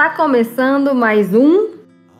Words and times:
está 0.00 0.16
começando 0.16 0.94
mais 0.94 1.34
um 1.34 1.74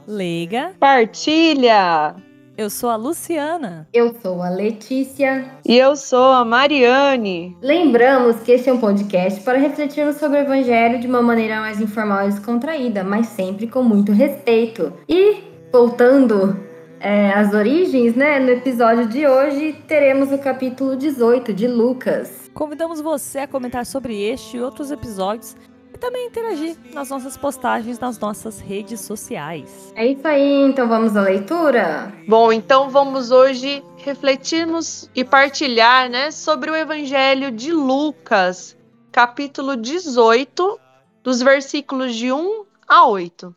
Liga. 0.07 0.73
Partilha! 0.79 2.15
Eu 2.55 2.69
sou 2.69 2.91
a 2.91 2.97
Luciana. 2.97 3.89
Eu 3.91 4.15
sou 4.21 4.43
a 4.43 4.51
Letícia. 4.51 5.51
E 5.65 5.79
eu 5.79 5.97
sou 5.97 6.31
a 6.31 6.45
Mariane. 6.45 7.57
Lembramos 7.63 8.37
que 8.41 8.53
este 8.53 8.69
é 8.69 8.73
um 8.75 8.77
podcast 8.77 9.41
para 9.41 9.57
refletirmos 9.57 10.17
sobre 10.17 10.41
o 10.41 10.43
Evangelho 10.43 11.01
de 11.01 11.07
uma 11.07 11.23
maneira 11.23 11.59
mais 11.59 11.81
informal 11.81 12.27
e 12.27 12.33
descontraída, 12.33 13.03
mas 13.03 13.29
sempre 13.29 13.67
com 13.67 13.83
muito 13.83 14.13
respeito. 14.13 14.93
E, 15.09 15.43
voltando 15.73 16.61
é, 17.01 17.33
às 17.33 17.55
origens, 17.55 18.15
né, 18.15 18.39
no 18.41 18.51
episódio 18.51 19.09
de 19.09 19.27
hoje 19.27 19.73
teremos 19.89 20.31
o 20.31 20.37
capítulo 20.37 20.97
18 20.97 21.55
de 21.55 21.67
Lucas. 21.67 22.51
Convidamos 22.53 23.01
você 23.01 23.39
a 23.39 23.49
comentar 23.49 23.87
sobre 23.87 24.21
este 24.21 24.59
e 24.59 24.61
outros 24.61 24.91
episódios 24.91 25.57
também 26.01 26.27
interagir 26.27 26.77
nas 26.93 27.11
nossas 27.11 27.37
postagens 27.37 27.99
nas 27.99 28.19
nossas 28.19 28.59
redes 28.59 29.01
sociais. 29.01 29.93
É 29.95 30.07
isso 30.07 30.27
aí, 30.27 30.63
então 30.63 30.89
vamos 30.89 31.17
à 31.17 31.23
leitura? 31.23 32.13
Bom, 32.27 32.51
então 32.51 32.91
vamos 32.91 33.31
hoje 33.31 33.85
refletirmos 33.99 35.09
e 35.15 35.25
partilhar 35.25 36.09
né, 36.09 36.31
sobre 36.31 36.71
o 36.71 36.75
Evangelho 36.75 37.53
de 37.53 37.73
Lucas, 37.73 38.77
capítulo 39.13 39.77
18, 39.77 40.81
dos 41.23 41.43
versículos 41.43 42.15
de 42.17 42.33
1 42.33 42.65
a 42.89 43.07
8. 43.07 43.55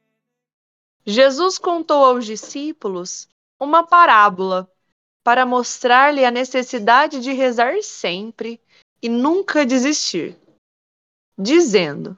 Jesus 1.06 1.58
contou 1.58 2.04
aos 2.04 2.26
discípulos 2.26 3.28
uma 3.60 3.84
parábola 3.84 4.70
para 5.24 5.46
mostrar-lhe 5.46 6.26
a 6.26 6.32
necessidade 6.32 7.22
de 7.22 7.32
rezar 7.32 7.82
sempre 7.82 8.60
e 9.02 9.08
nunca 9.08 9.66
desistir, 9.66 10.38
dizendo: 11.38 12.18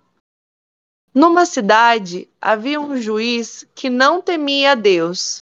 Numa 1.18 1.46
cidade 1.46 2.30
havia 2.42 2.78
um 2.78 2.98
juiz 2.98 3.64
que 3.74 3.90
não 3.90 4.22
temia 4.22 4.74
a 4.74 4.76
Deus 4.76 5.38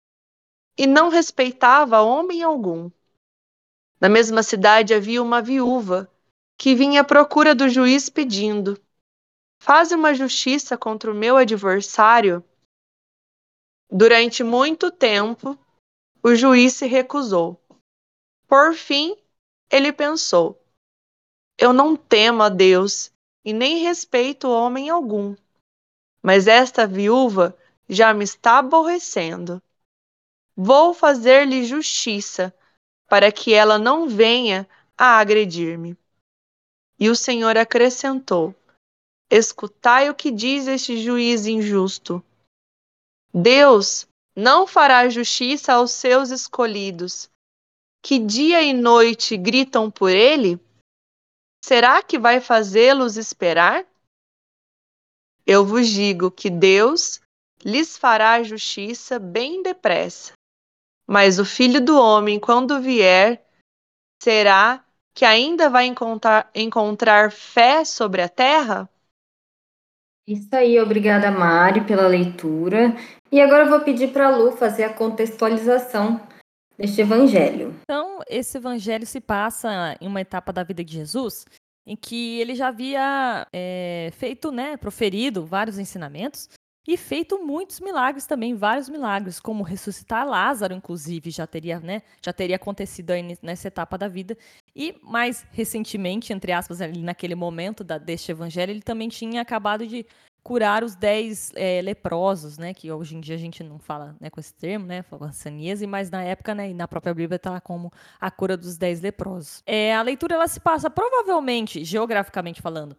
e 0.78 0.86
não 0.86 1.10
respeitava 1.10 2.00
homem 2.00 2.42
algum. 2.42 2.90
Na 4.00 4.08
mesma 4.08 4.42
cidade 4.42 4.94
havia 4.94 5.22
uma 5.22 5.42
viúva 5.42 6.10
que 6.56 6.74
vinha 6.74 7.02
à 7.02 7.04
procura 7.04 7.54
do 7.54 7.68
juiz 7.68 8.08
pedindo: 8.08 8.80
Faze 9.60 9.94
uma 9.94 10.14
justiça 10.14 10.78
contra 10.78 11.12
o 11.12 11.14
meu 11.14 11.36
adversário. 11.36 12.42
Durante 13.90 14.42
muito 14.42 14.90
tempo, 14.90 15.58
o 16.22 16.34
juiz 16.34 16.76
se 16.76 16.86
recusou. 16.86 17.60
Por 18.46 18.72
fim, 18.72 19.14
ele 19.70 19.92
pensou: 19.92 20.58
Eu 21.58 21.74
não 21.74 21.94
temo 21.94 22.42
a 22.42 22.48
Deus 22.48 23.12
e 23.44 23.52
nem 23.52 23.82
respeito 23.82 24.48
homem 24.48 24.88
algum. 24.88 25.36
Mas 26.28 26.46
esta 26.46 26.86
viúva 26.86 27.56
já 27.88 28.12
me 28.12 28.22
está 28.22 28.58
aborrecendo. 28.58 29.62
Vou 30.54 30.92
fazer-lhe 30.92 31.64
justiça, 31.64 32.54
para 33.08 33.32
que 33.32 33.54
ela 33.54 33.78
não 33.78 34.06
venha 34.06 34.68
a 34.94 35.20
agredir-me. 35.20 35.96
E 37.00 37.08
o 37.08 37.16
Senhor 37.16 37.56
acrescentou: 37.56 38.54
Escutai 39.30 40.10
o 40.10 40.14
que 40.14 40.30
diz 40.30 40.66
este 40.66 41.02
juiz 41.02 41.46
injusto. 41.46 42.22
Deus 43.32 44.06
não 44.36 44.66
fará 44.66 45.08
justiça 45.08 45.72
aos 45.72 45.92
seus 45.92 46.28
escolhidos, 46.28 47.30
que 48.02 48.18
dia 48.18 48.62
e 48.62 48.74
noite 48.74 49.34
gritam 49.34 49.90
por 49.90 50.10
ele? 50.10 50.60
Será 51.64 52.02
que 52.02 52.18
vai 52.18 52.38
fazê-los 52.38 53.16
esperar? 53.16 53.86
Eu 55.50 55.64
vos 55.64 55.88
digo 55.88 56.30
que 56.30 56.50
Deus 56.50 57.22
lhes 57.64 57.96
fará 57.96 58.42
justiça 58.42 59.18
bem 59.18 59.62
depressa. 59.62 60.34
Mas 61.06 61.38
o 61.38 61.44
filho 61.44 61.82
do 61.82 61.98
homem, 61.98 62.38
quando 62.38 62.82
vier, 62.82 63.42
será 64.22 64.84
que 65.14 65.24
ainda 65.24 65.70
vai 65.70 65.86
encontrar, 65.86 66.50
encontrar 66.54 67.32
fé 67.32 67.82
sobre 67.82 68.20
a 68.20 68.28
terra? 68.28 68.90
Isso 70.26 70.54
aí, 70.54 70.78
obrigada, 70.78 71.30
Mari, 71.30 71.86
pela 71.86 72.06
leitura. 72.06 72.94
E 73.32 73.40
agora 73.40 73.64
eu 73.64 73.70
vou 73.70 73.80
pedir 73.80 74.12
para 74.12 74.26
a 74.26 74.36
Lu 74.36 74.52
fazer 74.52 74.84
a 74.84 74.92
contextualização 74.92 76.20
deste 76.76 77.00
evangelho. 77.00 77.74
Então, 77.84 78.20
esse 78.28 78.58
evangelho 78.58 79.06
se 79.06 79.18
passa 79.18 79.96
em 79.98 80.06
uma 80.06 80.20
etapa 80.20 80.52
da 80.52 80.62
vida 80.62 80.84
de 80.84 80.92
Jesus 80.92 81.46
em 81.88 81.96
que 81.96 82.38
ele 82.38 82.54
já 82.54 82.68
havia 82.68 83.46
é, 83.50 84.10
feito, 84.12 84.52
né, 84.52 84.76
proferido 84.76 85.46
vários 85.46 85.78
ensinamentos 85.78 86.50
e 86.86 86.98
feito 86.98 87.42
muitos 87.42 87.80
milagres 87.80 88.26
também, 88.26 88.54
vários 88.54 88.90
milagres, 88.90 89.40
como 89.40 89.62
ressuscitar 89.62 90.26
Lázaro, 90.26 90.74
inclusive, 90.74 91.30
já 91.30 91.46
teria, 91.46 91.80
né, 91.80 92.02
já 92.22 92.32
teria 92.32 92.56
acontecido 92.56 93.12
nessa 93.42 93.68
etapa 93.68 93.96
da 93.96 94.06
vida. 94.06 94.36
E 94.76 94.98
mais 95.02 95.46
recentemente, 95.50 96.32
entre 96.32 96.52
aspas, 96.52 96.78
naquele 96.98 97.34
momento 97.34 97.82
da, 97.82 97.96
deste 97.96 98.32
evangelho, 98.32 98.70
ele 98.70 98.82
também 98.82 99.08
tinha 99.08 99.40
acabado 99.40 99.86
de 99.86 100.06
curar 100.48 100.82
os 100.82 100.94
dez 100.94 101.52
é, 101.54 101.82
leprosos, 101.82 102.56
né? 102.56 102.72
Que 102.72 102.90
hoje 102.90 103.14
em 103.14 103.20
dia 103.20 103.34
a 103.34 103.38
gente 103.38 103.62
não 103.62 103.78
fala 103.78 104.16
né, 104.18 104.30
com 104.30 104.40
esse 104.40 104.54
termo, 104.54 104.86
né? 104.86 105.04
Saníase, 105.30 105.86
mas 105.86 106.10
na 106.10 106.22
época, 106.22 106.54
né, 106.54 106.70
e 106.70 106.74
na 106.74 106.88
própria 106.88 107.12
Bíblia 107.12 107.36
está 107.36 107.60
como 107.60 107.92
a 108.18 108.30
cura 108.30 108.56
dos 108.56 108.78
dez 108.78 109.02
leprosos. 109.02 109.62
É, 109.66 109.94
a 109.94 110.00
leitura 110.00 110.36
ela 110.36 110.48
se 110.48 110.58
passa 110.58 110.88
provavelmente, 110.88 111.84
geograficamente 111.84 112.62
falando, 112.62 112.96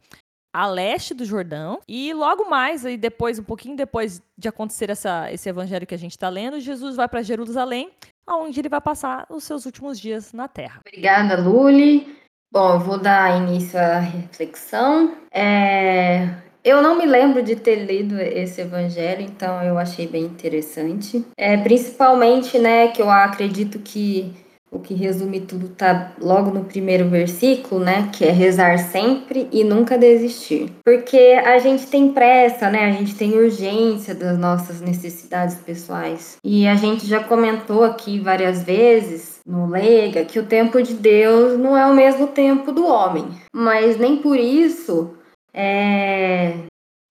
a 0.54 0.68
leste 0.68 1.16
do 1.16 1.26
Jordão. 1.26 1.82
E 1.88 2.14
logo 2.14 2.48
mais, 2.48 2.86
aí 2.86 2.96
depois, 2.96 3.40
um 3.40 3.44
pouquinho 3.44 3.76
depois 3.76 4.22
de 4.38 4.48
acontecer 4.48 4.92
essa, 4.92 5.32
esse 5.32 5.50
evangelho 5.50 5.88
que 5.88 5.96
a 5.96 6.00
gente 6.00 6.12
está 6.12 6.30
lendo, 6.30 6.60
Jesus 6.60 6.96
vai 6.96 7.08
para 7.08 7.24
Jerusalém, 7.24 7.90
onde 8.28 8.60
ele 8.60 8.70
vai 8.70 8.80
passar 8.80 9.26
os 9.28 9.44
seus 9.44 9.66
últimos 9.66 10.00
dias 10.00 10.34
na 10.34 10.48
terra. 10.48 10.82
Obrigada, 10.86 11.42
Luli. 11.42 12.16
Bom, 12.52 12.74
eu 12.74 12.80
vou 12.80 13.00
dar 13.00 13.42
início 13.42 13.80
à 13.80 13.98
reflexão. 13.98 15.18
É, 15.32 16.49
eu 16.64 16.82
não 16.82 16.98
me 16.98 17.06
lembro 17.06 17.42
de 17.42 17.56
ter 17.56 17.76
lido 17.76 18.20
esse 18.20 18.62
evangelho, 18.62 19.22
então 19.22 19.62
eu 19.64 19.78
achei 19.78 20.08
bem 20.08 20.24
interessante. 20.24 21.24
É, 21.38 21.58
principalmente, 21.58 22.60
né, 22.60 22.90
que 22.90 23.02
eu 23.02 23.10
acredito 23.10 23.80
que 23.80 24.34
o 24.72 24.80
que 24.80 24.94
resume 24.94 25.40
tudo 25.40 25.70
tá 25.70 26.12
logo 26.22 26.52
no 26.52 26.64
primeiro 26.64 27.10
versículo, 27.10 27.84
né, 27.84 28.10
que 28.14 28.24
é 28.24 28.32
rezar 28.32 28.78
sempre 28.78 29.48
e 29.52 29.64
nunca 29.64 29.98
desistir. 29.98 30.72
Porque 30.86 31.42
a 31.44 31.58
gente 31.58 31.88
tem 31.88 32.12
pressa, 32.12 32.70
né? 32.70 32.86
A 32.86 32.92
gente 32.92 33.16
tem 33.16 33.34
urgência 33.34 34.14
das 34.14 34.38
nossas 34.38 34.80
necessidades 34.80 35.56
pessoais. 35.56 36.38
E 36.44 36.68
a 36.68 36.76
gente 36.76 37.08
já 37.08 37.24
comentou 37.24 37.84
aqui 37.84 38.20
várias 38.20 38.62
vezes 38.62 39.40
no 39.46 39.68
Lega 39.68 40.26
que 40.26 40.38
o 40.38 40.46
tempo 40.46 40.82
de 40.84 40.94
Deus 40.94 41.58
não 41.58 41.76
é 41.76 41.86
o 41.88 41.96
mesmo 41.96 42.28
tempo 42.28 42.72
do 42.72 42.86
homem. 42.86 43.26
Mas 43.52 43.98
nem 43.98 44.18
por 44.18 44.38
isso 44.38 45.16
é, 45.54 46.54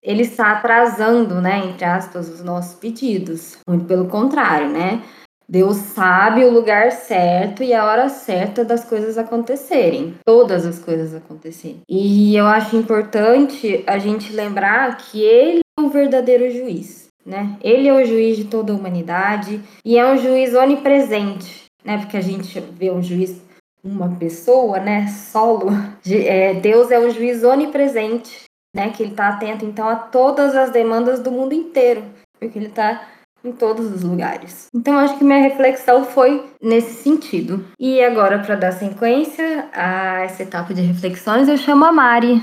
ele 0.02 0.22
está 0.22 0.52
atrasando, 0.52 1.40
né, 1.40 1.66
entre 1.66 1.84
aspas, 1.84 2.28
os 2.28 2.42
nossos 2.42 2.74
pedidos. 2.74 3.58
Muito 3.68 3.84
pelo 3.84 4.06
contrário, 4.06 4.68
né? 4.68 5.02
Deus 5.50 5.76
sabe 5.76 6.44
o 6.44 6.52
lugar 6.52 6.92
certo 6.92 7.62
e 7.62 7.72
a 7.72 7.82
hora 7.82 8.10
certa 8.10 8.62
das 8.62 8.84
coisas 8.84 9.16
acontecerem, 9.16 10.14
todas 10.26 10.66
as 10.66 10.78
coisas 10.78 11.14
acontecerem. 11.14 11.80
E 11.88 12.36
eu 12.36 12.46
acho 12.46 12.76
importante 12.76 13.82
a 13.86 13.98
gente 13.98 14.30
lembrar 14.30 14.98
que 14.98 15.22
ele 15.22 15.60
é 15.78 15.80
o 15.80 15.88
verdadeiro 15.88 16.50
juiz, 16.50 17.08
né? 17.24 17.56
Ele 17.62 17.88
é 17.88 17.94
o 17.94 18.04
juiz 18.04 18.36
de 18.36 18.44
toda 18.44 18.74
a 18.74 18.76
humanidade 18.76 19.62
e 19.82 19.96
é 19.96 20.06
um 20.06 20.18
juiz 20.18 20.54
onipresente, 20.54 21.64
né? 21.82 21.96
Porque 21.96 22.18
a 22.18 22.22
gente 22.22 22.60
vê 22.60 22.90
um 22.90 23.02
juiz 23.02 23.40
uma 23.82 24.16
pessoa, 24.16 24.80
né, 24.80 25.06
solo, 25.08 25.68
é, 26.06 26.54
Deus 26.54 26.90
é 26.90 26.98
um 26.98 27.10
juiz 27.10 27.44
onipresente, 27.44 28.44
né, 28.74 28.90
que 28.90 29.02
ele 29.02 29.12
está 29.12 29.28
atento 29.28 29.64
então 29.64 29.88
a 29.88 29.96
todas 29.96 30.54
as 30.54 30.70
demandas 30.70 31.20
do 31.20 31.30
mundo 31.30 31.54
inteiro, 31.54 32.04
porque 32.38 32.58
ele 32.58 32.68
está 32.68 33.06
em 33.44 33.52
todos 33.52 33.92
os 33.92 34.02
lugares. 34.02 34.66
Então 34.74 34.98
acho 34.98 35.16
que 35.16 35.24
minha 35.24 35.40
reflexão 35.40 36.04
foi 36.04 36.44
nesse 36.60 37.02
sentido. 37.02 37.64
E 37.78 38.02
agora 38.02 38.38
para 38.40 38.56
dar 38.56 38.72
sequência 38.72 39.68
a 39.72 40.20
essa 40.22 40.42
etapa 40.42 40.74
de 40.74 40.82
reflexões, 40.82 41.48
eu 41.48 41.56
chamo 41.56 41.84
a 41.84 41.92
Mari. 41.92 42.42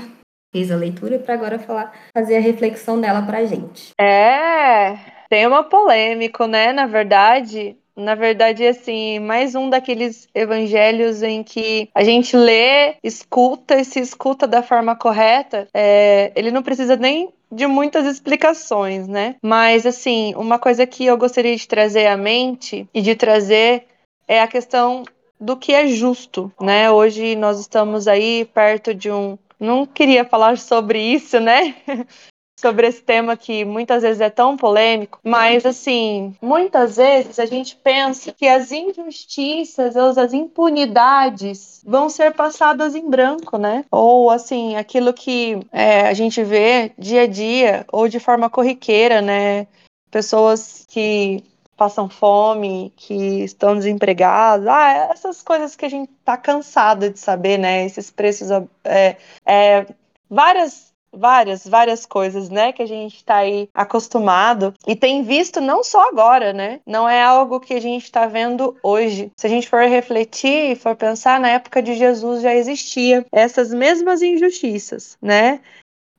Fiz 0.54 0.70
a 0.70 0.76
leitura 0.76 1.18
para 1.18 1.34
agora 1.34 1.58
falar, 1.58 1.92
fazer 2.16 2.36
a 2.36 2.40
reflexão 2.40 3.00
dela 3.00 3.20
para 3.22 3.44
gente. 3.44 3.90
É, 4.00 4.96
tema 5.28 5.62
polêmico, 5.64 6.46
né? 6.46 6.72
Na 6.72 6.86
verdade, 6.86 7.76
na 7.96 8.14
verdade, 8.14 8.66
assim, 8.66 9.18
mais 9.18 9.54
um 9.54 9.70
daqueles 9.70 10.28
evangelhos 10.34 11.22
em 11.22 11.42
que 11.42 11.88
a 11.94 12.04
gente 12.04 12.36
lê, 12.36 12.96
escuta 13.02 13.76
e 13.76 13.84
se 13.84 14.00
escuta 14.00 14.46
da 14.46 14.62
forma 14.62 14.94
correta. 14.94 15.66
É, 15.72 16.30
ele 16.36 16.50
não 16.50 16.62
precisa 16.62 16.94
nem 16.94 17.32
de 17.50 17.66
muitas 17.66 18.06
explicações, 18.06 19.08
né? 19.08 19.36
Mas, 19.42 19.86
assim, 19.86 20.34
uma 20.36 20.58
coisa 20.58 20.86
que 20.86 21.06
eu 21.06 21.16
gostaria 21.16 21.56
de 21.56 21.66
trazer 21.66 22.06
à 22.06 22.16
mente 22.16 22.86
e 22.92 23.00
de 23.00 23.14
trazer 23.14 23.86
é 24.28 24.40
a 24.40 24.48
questão 24.48 25.04
do 25.40 25.56
que 25.56 25.72
é 25.72 25.86
justo, 25.86 26.52
né? 26.60 26.90
Hoje 26.90 27.36
nós 27.36 27.60
estamos 27.60 28.06
aí 28.08 28.44
perto 28.52 28.92
de 28.92 29.10
um. 29.10 29.38
Não 29.58 29.86
queria 29.86 30.24
falar 30.24 30.58
sobre 30.58 31.00
isso, 31.00 31.40
né? 31.40 31.74
sobre 32.58 32.86
esse 32.86 33.02
tema 33.02 33.36
que 33.36 33.64
muitas 33.64 34.02
vezes 34.02 34.20
é 34.20 34.30
tão 34.30 34.56
polêmico, 34.56 35.20
mas 35.22 35.66
assim, 35.66 36.34
muitas 36.40 36.96
vezes 36.96 37.38
a 37.38 37.44
gente 37.44 37.76
pensa 37.76 38.32
que 38.32 38.48
as 38.48 38.72
injustiças 38.72 39.96
as 39.96 40.32
impunidades 40.32 41.82
vão 41.86 42.08
ser 42.08 42.32
passadas 42.32 42.94
em 42.94 43.08
branco, 43.08 43.58
né? 43.58 43.84
Ou 43.90 44.30
assim, 44.30 44.76
aquilo 44.76 45.12
que 45.12 45.60
é, 45.70 46.02
a 46.02 46.14
gente 46.14 46.42
vê 46.42 46.92
dia 46.98 47.22
a 47.22 47.26
dia 47.26 47.84
ou 47.92 48.08
de 48.08 48.18
forma 48.18 48.48
corriqueira, 48.48 49.20
né? 49.20 49.66
Pessoas 50.10 50.86
que 50.88 51.44
passam 51.76 52.08
fome, 52.08 52.90
que 52.96 53.44
estão 53.44 53.74
desempregados, 53.74 54.66
ah, 54.66 55.10
essas 55.12 55.42
coisas 55.42 55.76
que 55.76 55.84
a 55.84 55.90
gente 55.90 56.10
tá 56.24 56.36
cansado 56.36 57.10
de 57.10 57.18
saber, 57.18 57.58
né? 57.58 57.84
Esses 57.84 58.10
preços, 58.10 58.48
é, 58.82 59.16
é, 59.44 59.86
várias 60.28 60.95
várias, 61.16 61.66
várias 61.66 62.06
coisas, 62.06 62.48
né, 62.48 62.72
que 62.72 62.82
a 62.82 62.86
gente 62.86 63.16
está 63.16 63.36
aí 63.36 63.68
acostumado 63.74 64.74
e 64.86 64.94
tem 64.94 65.22
visto 65.22 65.60
não 65.60 65.82
só 65.82 66.08
agora, 66.08 66.52
né? 66.52 66.80
Não 66.86 67.08
é 67.08 67.22
algo 67.22 67.60
que 67.60 67.74
a 67.74 67.80
gente 67.80 68.04
está 68.04 68.26
vendo 68.26 68.76
hoje. 68.82 69.30
Se 69.36 69.46
a 69.46 69.50
gente 69.50 69.68
for 69.68 69.82
refletir 69.82 70.72
e 70.72 70.76
for 70.76 70.94
pensar, 70.94 71.40
na 71.40 71.50
época 71.50 71.82
de 71.82 71.94
Jesus 71.94 72.42
já 72.42 72.54
existia 72.54 73.24
essas 73.32 73.72
mesmas 73.72 74.22
injustiças, 74.22 75.16
né? 75.20 75.60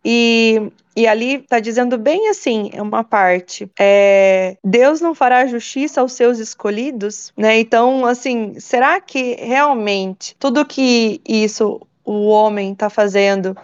E, 0.10 0.72
e 0.96 1.06
ali 1.06 1.36
está 1.36 1.60
dizendo 1.60 1.98
bem 1.98 2.30
assim, 2.30 2.70
é 2.74 2.82
uma 2.82 3.04
parte. 3.04 3.70
É, 3.78 4.56
Deus 4.64 5.02
não 5.02 5.14
fará 5.14 5.46
justiça 5.46 6.00
aos 6.00 6.14
seus 6.14 6.40
escolhidos, 6.40 7.34
né? 7.36 7.60
Então, 7.60 8.06
assim, 8.06 8.58
será 8.60 9.02
que 9.02 9.36
realmente 9.36 10.34
tudo 10.40 10.66
que 10.66 11.20
isso 11.28 11.82
o 12.06 12.28
homem 12.28 12.72
está 12.72 12.90
fazendo 12.90 13.56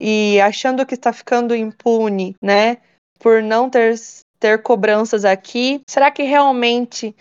e 0.00 0.40
achando 0.40 0.86
que 0.86 0.94
está 0.94 1.12
ficando 1.12 1.54
impune, 1.54 2.34
né? 2.42 2.78
Por 3.18 3.42
não 3.42 3.68
ter, 3.68 3.94
ter 4.38 4.62
cobranças 4.62 5.24
aqui, 5.24 5.82
será 5.86 6.10
que 6.10 6.22
realmente 6.22 7.14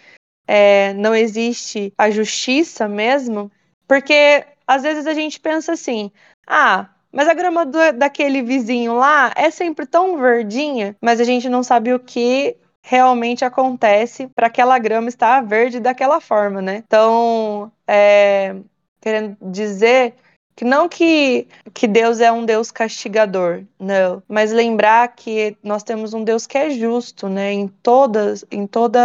é, 0.47 0.93
não 0.93 1.13
existe 1.13 1.93
a 1.97 2.09
justiça 2.09 2.87
mesmo? 2.87 3.51
Porque 3.87 4.45
às 4.65 4.83
vezes 4.83 5.05
a 5.05 5.13
gente 5.13 5.39
pensa 5.39 5.73
assim, 5.73 6.11
ah 6.47 6.89
mas 7.11 7.27
a 7.27 7.33
grama 7.33 7.65
do, 7.65 7.91
daquele 7.97 8.41
vizinho 8.41 8.95
lá 8.95 9.33
é 9.35 9.49
sempre 9.49 9.85
tão 9.85 10.17
verdinha, 10.17 10.95
mas 11.01 11.19
a 11.19 11.23
gente 11.23 11.49
não 11.49 11.63
sabe 11.63 11.93
o 11.93 11.99
que 11.99 12.55
realmente 12.83 13.43
acontece 13.43 14.27
para 14.27 14.47
aquela 14.47 14.77
grama 14.79 15.09
estar 15.09 15.41
verde 15.41 15.79
daquela 15.79 16.21
forma, 16.21 16.61
né? 16.61 16.83
Então, 16.85 17.71
é, 17.87 18.55
querendo 19.01 19.37
dizer 19.41 20.15
que 20.59 20.65
não 20.65 20.89
que, 20.89 21.47
que 21.73 21.87
Deus 21.87 22.19
é 22.19 22.29
um 22.29 22.43
Deus 22.43 22.69
castigador, 22.69 23.63
não, 23.79 24.21
mas 24.27 24.51
lembrar 24.51 25.07
que 25.15 25.55
nós 25.63 25.83
temos 25.83 26.13
um 26.13 26.21
Deus 26.21 26.45
que 26.45 26.57
é 26.57 26.69
justo, 26.69 27.29
né, 27.29 27.53
em 27.53 27.69
todas, 27.69 28.43
em 28.51 28.67
toda 28.67 28.99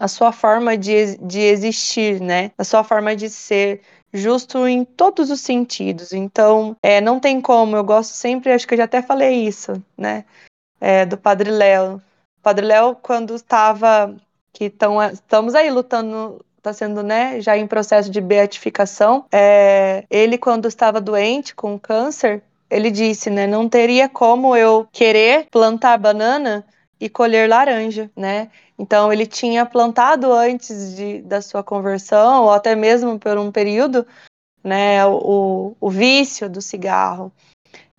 a 0.00 0.08
sua 0.08 0.32
forma 0.32 0.74
de, 0.74 1.18
de 1.18 1.38
existir, 1.38 2.18
né, 2.18 2.50
a 2.56 2.64
sua 2.64 2.82
forma 2.82 3.14
de 3.14 3.28
ser, 3.28 3.82
justo 4.10 4.66
em 4.66 4.86
todos 4.86 5.30
os 5.30 5.42
sentidos. 5.42 6.14
Então, 6.14 6.74
é, 6.82 6.98
não 6.98 7.20
tem 7.20 7.42
como, 7.42 7.76
eu 7.76 7.84
gosto 7.84 8.12
sempre, 8.12 8.50
acho 8.50 8.66
que 8.66 8.72
eu 8.72 8.78
já 8.78 8.84
até 8.84 9.02
falei 9.02 9.46
isso, 9.46 9.74
né? 9.98 10.24
É, 10.80 11.04
do 11.04 11.18
Padre 11.18 11.50
Léo. 11.50 12.00
Padre 12.42 12.64
Léo, 12.64 12.96
quando 13.02 13.34
estava. 13.34 14.16
que 14.50 14.70
tão, 14.70 15.02
estamos 15.02 15.54
aí 15.54 15.70
lutando, 15.70 16.42
está 16.66 16.72
sendo, 16.72 17.02
né, 17.02 17.40
já 17.40 17.56
em 17.56 17.66
processo 17.66 18.10
de 18.10 18.20
beatificação. 18.20 19.24
É, 19.32 20.04
ele, 20.10 20.36
quando 20.36 20.66
estava 20.66 21.00
doente 21.00 21.54
com 21.54 21.78
câncer, 21.78 22.42
ele 22.68 22.90
disse, 22.90 23.30
né, 23.30 23.46
não 23.46 23.68
teria 23.68 24.08
como 24.08 24.56
eu 24.56 24.88
querer 24.90 25.46
plantar 25.50 25.96
banana 25.98 26.64
e 26.98 27.08
colher 27.08 27.48
laranja, 27.48 28.10
né? 28.16 28.48
Então 28.78 29.12
ele 29.12 29.26
tinha 29.26 29.64
plantado 29.64 30.32
antes 30.32 30.96
de, 30.96 31.20
da 31.22 31.40
sua 31.40 31.62
conversão, 31.62 32.44
ou 32.44 32.50
até 32.50 32.74
mesmo 32.74 33.18
por 33.18 33.38
um 33.38 33.52
período, 33.52 34.06
né, 34.64 35.06
o, 35.06 35.76
o 35.80 35.90
vício 35.90 36.50
do 36.50 36.60
cigarro. 36.60 37.30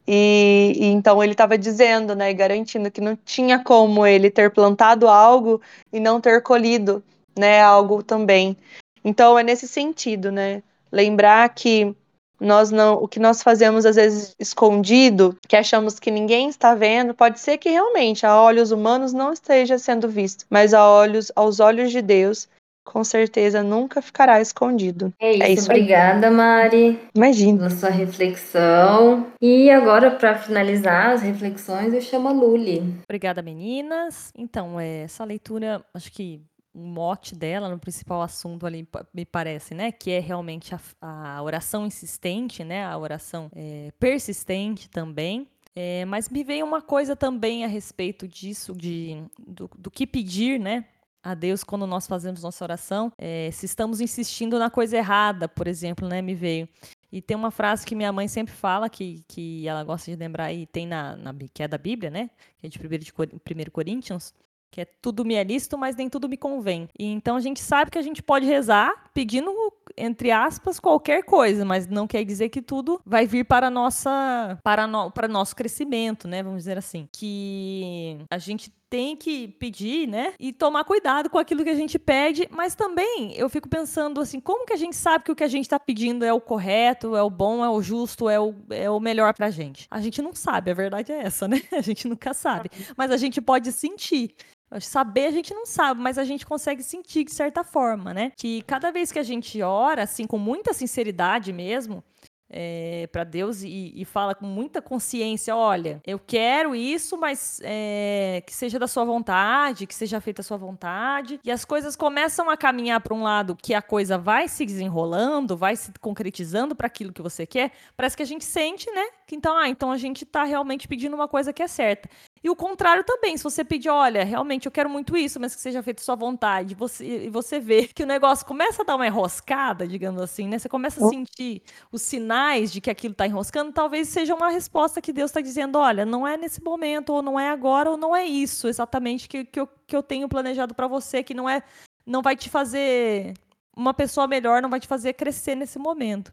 E, 0.05 0.73
e 0.75 0.85
então 0.85 1.23
ele 1.23 1.33
estava 1.33 1.57
dizendo, 1.57 2.15
né, 2.15 2.33
garantindo 2.33 2.91
que 2.91 3.01
não 3.01 3.15
tinha 3.15 3.63
como 3.63 4.05
ele 4.05 4.29
ter 4.29 4.51
plantado 4.51 5.07
algo 5.07 5.61
e 5.91 5.99
não 5.99 6.19
ter 6.19 6.41
colhido, 6.41 7.03
né, 7.37 7.61
algo 7.61 8.03
também. 8.03 8.57
Então 9.03 9.37
é 9.37 9.43
nesse 9.43 9.67
sentido, 9.67 10.31
né, 10.31 10.61
lembrar 10.91 11.47
que 11.49 11.95
nós 12.39 12.71
não, 12.71 12.95
o 12.95 13.07
que 13.07 13.19
nós 13.19 13.41
fazemos 13.41 13.85
às 13.85 13.95
vezes 13.95 14.35
escondido, 14.39 15.35
que 15.47 15.55
achamos 15.55 15.99
que 15.99 16.11
ninguém 16.11 16.49
está 16.49 16.75
vendo, 16.75 17.13
pode 17.13 17.39
ser 17.39 17.57
que 17.57 17.69
realmente 17.69 18.25
a 18.25 18.39
olhos 18.39 18.71
humanos 18.71 19.13
não 19.13 19.33
esteja 19.33 19.77
sendo 19.77 20.07
visto, 20.07 20.45
mas 20.49 20.73
a 20.73 20.87
olhos, 20.87 21.31
aos 21.35 21.59
olhos 21.59 21.91
de 21.91 22.01
Deus, 22.01 22.47
com 22.87 23.03
certeza 23.03 23.61
nunca 23.61 24.01
ficará 24.01 24.39
escondido. 24.39 25.13
É 25.19 25.33
isso, 25.33 25.43
é 25.43 25.49
isso 25.51 25.65
obrigada, 25.65 26.31
Mari. 26.31 26.97
Imagina. 27.13 27.57
Pela 27.57 27.69
sua 27.69 27.89
reflexão. 27.89 29.27
E 29.41 29.69
agora, 29.69 30.11
para 30.11 30.37
finalizar 30.37 31.11
as 31.11 31.21
reflexões, 31.21 31.93
eu 31.93 31.99
chamo 31.99 32.29
a 32.29 32.31
Luli. 32.31 32.81
Obrigada, 33.03 33.41
meninas. 33.41 34.31
Então, 34.37 34.79
é, 34.79 35.01
essa 35.01 35.25
leitura, 35.25 35.83
acho 35.93 36.09
que 36.11 36.41
mote 36.77 37.35
dela 37.35 37.69
no 37.69 37.79
principal 37.79 38.21
assunto 38.21 38.65
ali, 38.65 38.87
me 39.13 39.25
parece, 39.25 39.73
né? 39.73 39.91
Que 39.91 40.11
é 40.11 40.19
realmente 40.19 40.75
a, 40.75 40.79
a 41.01 41.41
oração 41.41 41.85
insistente, 41.85 42.63
né? 42.63 42.85
A 42.85 42.97
oração 42.97 43.49
é, 43.55 43.91
persistente 43.99 44.89
também. 44.89 45.47
É, 45.75 46.05
mas 46.05 46.29
me 46.29 46.43
veio 46.43 46.65
uma 46.65 46.81
coisa 46.81 47.15
também 47.15 47.63
a 47.63 47.67
respeito 47.67 48.27
disso, 48.27 48.73
de, 48.75 49.23
do, 49.37 49.69
do 49.77 49.91
que 49.91 50.07
pedir, 50.07 50.59
né? 50.59 50.85
a 51.27 51.33
Deus 51.33 51.61
quando 51.61 51.85
nós 51.85 52.07
fazemos 52.07 52.41
nossa 52.41 52.63
oração, 52.63 53.11
é, 53.17 53.49
se 53.51 53.65
estamos 53.65 53.99
insistindo 53.99 54.57
na 54.57 54.69
coisa 54.69 54.95
errada, 54.95 55.47
por 55.49 55.67
exemplo, 55.67 56.07
né, 56.07 56.21
me 56.21 56.33
veio. 56.33 56.69
E 57.11 57.21
tem 57.21 57.35
uma 57.35 57.51
frase 57.51 57.85
que 57.85 57.95
minha 57.95 58.13
mãe 58.13 58.29
sempre 58.29 58.53
fala, 58.53 58.89
que, 58.89 59.25
que 59.27 59.67
ela 59.67 59.83
gosta 59.83 60.09
de 60.09 60.17
lembrar, 60.17 60.53
e 60.53 60.65
tem 60.65 60.87
na, 60.87 61.17
na 61.17 61.33
que 61.53 61.63
é 61.63 61.67
da 61.67 61.77
Bíblia, 61.77 62.09
né, 62.09 62.29
que 62.57 62.67
é 62.67 62.69
de 62.69 62.79
1 62.79 62.97
de 62.99 63.11
1 63.11 63.71
Coríntios, 63.71 64.33
que 64.71 64.81
é 64.81 64.85
tudo 64.85 65.25
me 65.25 65.35
é 65.35 65.43
lícito, 65.43 65.77
mas 65.77 65.95
nem 65.95 66.09
tudo 66.09 66.29
me 66.29 66.37
convém. 66.37 66.87
E 66.97 67.05
então 67.05 67.35
a 67.35 67.39
gente 67.39 67.59
sabe 67.59 67.91
que 67.91 67.97
a 67.97 68.01
gente 68.01 68.21
pode 68.21 68.45
rezar 68.45 69.09
pedindo, 69.13 69.51
entre 69.97 70.31
aspas, 70.31 70.79
qualquer 70.79 71.23
coisa, 71.23 71.65
mas 71.65 71.87
não 71.87 72.07
quer 72.07 72.23
dizer 72.23 72.49
que 72.49 72.61
tudo 72.61 73.01
vai 73.05 73.25
vir 73.25 73.45
para 73.45 73.69
nossa 73.69 74.59
para, 74.63 74.85
no, 74.85 75.11
para 75.11 75.27
nosso 75.27 75.55
crescimento, 75.55 76.27
né? 76.27 76.43
Vamos 76.43 76.59
dizer 76.59 76.77
assim. 76.77 77.07
Que 77.11 78.19
a 78.29 78.37
gente 78.37 78.71
tem 78.89 79.15
que 79.15 79.47
pedir, 79.47 80.07
né? 80.07 80.33
E 80.39 80.53
tomar 80.53 80.83
cuidado 80.83 81.29
com 81.29 81.37
aquilo 81.37 81.63
que 81.63 81.69
a 81.69 81.75
gente 81.75 81.99
pede, 81.99 82.47
mas 82.49 82.75
também 82.75 83.33
eu 83.35 83.49
fico 83.49 83.67
pensando 83.67 84.21
assim, 84.21 84.39
como 84.39 84.65
que 84.65 84.73
a 84.73 84.77
gente 84.77 84.95
sabe 84.95 85.25
que 85.25 85.31
o 85.31 85.35
que 85.35 85.43
a 85.43 85.47
gente 85.47 85.65
está 85.65 85.79
pedindo 85.79 86.23
é 86.23 86.31
o 86.31 86.39
correto, 86.39 87.15
é 87.15 87.21
o 87.21 87.29
bom, 87.29 87.63
é 87.63 87.69
o 87.69 87.81
justo, 87.81 88.29
é 88.29 88.39
o, 88.39 88.55
é 88.69 88.89
o 88.89 88.99
melhor 88.99 89.33
pra 89.33 89.49
gente? 89.49 89.87
A 89.91 89.99
gente 89.99 90.21
não 90.21 90.33
sabe, 90.33 90.71
a 90.71 90.73
verdade 90.73 91.11
é 91.11 91.21
essa, 91.23 91.47
né? 91.47 91.61
A 91.71 91.81
gente 91.81 92.07
nunca 92.07 92.33
sabe. 92.33 92.69
Mas 92.95 93.11
a 93.11 93.17
gente 93.17 93.39
pode 93.41 93.71
sentir. 93.71 94.33
Saber 94.81 95.27
a 95.27 95.31
gente 95.31 95.53
não 95.53 95.65
sabe, 95.65 96.01
mas 96.01 96.17
a 96.17 96.23
gente 96.25 96.45
consegue 96.45 96.83
sentir 96.83 97.23
de 97.23 97.31
certa 97.31 97.63
forma, 97.63 98.13
né? 98.13 98.31
Que 98.35 98.61
cada 98.63 98.91
vez 98.91 99.11
que 99.11 99.19
a 99.19 99.23
gente 99.23 99.61
ora, 99.61 100.03
assim, 100.03 100.27
com 100.27 100.37
muita 100.37 100.73
sinceridade 100.73 101.53
mesmo, 101.53 102.03
é, 102.49 103.07
para 103.11 103.23
Deus 103.23 103.61
e, 103.61 103.91
e, 103.95 104.05
fala 104.05 104.33
com 104.33 104.45
muita 104.45 104.81
consciência: 104.81 105.55
olha, 105.55 106.01
eu 106.05 106.17
quero 106.17 106.75
isso, 106.75 107.17
mas 107.17 107.59
é, 107.63 108.41
que 108.45 108.53
seja 108.53 108.79
da 108.79 108.87
sua 108.87 109.03
vontade, 109.03 109.85
que 109.85 109.93
seja 109.93 110.21
feita 110.21 110.41
a 110.41 110.43
sua 110.43 110.57
vontade. 110.57 111.39
E 111.43 111.51
as 111.51 111.65
coisas 111.65 111.95
começam 111.95 112.49
a 112.49 112.55
caminhar 112.55 113.01
para 113.01 113.13
um 113.13 113.23
lado 113.23 113.55
que 113.55 113.73
a 113.73 113.81
coisa 113.81 114.17
vai 114.17 114.47
se 114.47 114.65
desenrolando, 114.65 115.57
vai 115.57 115.75
se 115.75 115.91
concretizando 115.99 116.75
para 116.75 116.87
aquilo 116.87 117.11
que 117.11 117.21
você 117.21 117.45
quer. 117.45 117.71
Parece 117.95 118.15
que 118.15 118.23
a 118.23 118.27
gente 118.27 118.45
sente, 118.45 118.89
né? 118.91 119.07
Que 119.25 119.35
então, 119.35 119.57
ah, 119.57 119.67
então 119.67 119.91
a 119.91 119.97
gente 119.97 120.23
está 120.23 120.43
realmente 120.43 120.87
pedindo 120.87 121.15
uma 121.15 121.27
coisa 121.27 121.51
que 121.51 121.61
é 121.61 121.67
certa. 121.67 122.09
E 122.47 122.49
o 122.49 122.55
contrário 122.55 123.03
também, 123.03 123.35
se 123.35 123.43
você 123.43 123.61
pedir, 123.61 123.89
olha, 123.89 124.23
realmente 124.23 124.67
eu 124.67 124.71
quero 124.71 124.89
muito 124.89 125.17
isso, 125.17 125.37
mas 125.37 125.53
que 125.53 125.59
seja 125.59 125.83
feito 125.83 125.99
sua 125.99 126.15
vontade, 126.15 126.75
você, 126.75 127.25
e 127.25 127.29
você 127.29 127.59
vê 127.59 127.87
que 127.93 128.03
o 128.03 128.05
negócio 128.05 128.45
começa 128.45 128.83
a 128.83 128.85
dar 128.85 128.95
uma 128.95 129.05
enroscada, 129.05 129.85
digamos 129.85 130.21
assim, 130.21 130.47
né? 130.47 130.57
Você 130.57 130.69
começa 130.69 131.05
a 131.05 131.09
sentir 131.09 131.61
os 131.91 132.01
sinais 132.01 132.71
de 132.71 132.79
que 132.79 132.89
aquilo 132.89 133.11
está 133.11 133.27
enroscando, 133.27 133.73
talvez 133.73 134.07
seja 134.07 134.33
uma 134.33 134.47
resposta 134.47 135.01
que 135.01 135.11
Deus 135.11 135.29
está 135.29 135.41
dizendo, 135.41 135.77
olha, 135.77 136.05
não 136.05 136.25
é 136.25 136.37
nesse 136.37 136.63
momento, 136.63 137.09
ou 137.11 137.21
não 137.21 137.37
é 137.37 137.49
agora, 137.49 137.91
ou 137.91 137.97
não 137.97 138.15
é 138.15 138.23
isso 138.23 138.69
exatamente 138.69 139.27
que, 139.27 139.43
que, 139.43 139.59
eu, 139.59 139.67
que 139.85 139.93
eu 139.93 140.01
tenho 140.01 140.29
planejado 140.29 140.73
para 140.73 140.87
você, 140.87 141.21
que 141.21 141.33
não 141.33 141.49
é, 141.49 141.61
não 142.05 142.21
vai 142.21 142.37
te 142.37 142.49
fazer 142.49 143.33
uma 143.75 143.93
pessoa 143.93 144.25
melhor, 144.25 144.61
não 144.61 144.69
vai 144.69 144.79
te 144.79 144.87
fazer 144.87 145.11
crescer 145.11 145.53
nesse 145.53 145.77
momento. 145.77 146.31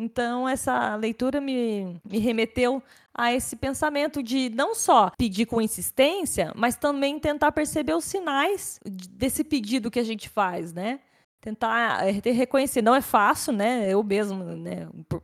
Então, 0.00 0.48
essa 0.48 0.96
leitura 0.96 1.42
me, 1.42 2.00
me 2.02 2.18
remeteu 2.18 2.82
a 3.12 3.34
esse 3.34 3.54
pensamento 3.54 4.22
de 4.22 4.48
não 4.48 4.74
só 4.74 5.10
pedir 5.10 5.44
com 5.44 5.60
insistência, 5.60 6.52
mas 6.56 6.74
também 6.74 7.18
tentar 7.18 7.52
perceber 7.52 7.94
os 7.94 8.06
sinais 8.06 8.80
desse 8.82 9.44
pedido 9.44 9.90
que 9.90 9.98
a 10.00 10.02
gente 10.02 10.26
faz, 10.26 10.72
né? 10.72 11.00
Tentar 11.38 12.08
eh, 12.08 12.30
reconhecer. 12.32 12.80
Não 12.80 12.94
é 12.94 13.02
fácil, 13.02 13.52
né? 13.52 13.92
Eu 13.92 14.02
mesmo, 14.02 14.42
né? 14.42 14.88
Por, 15.06 15.22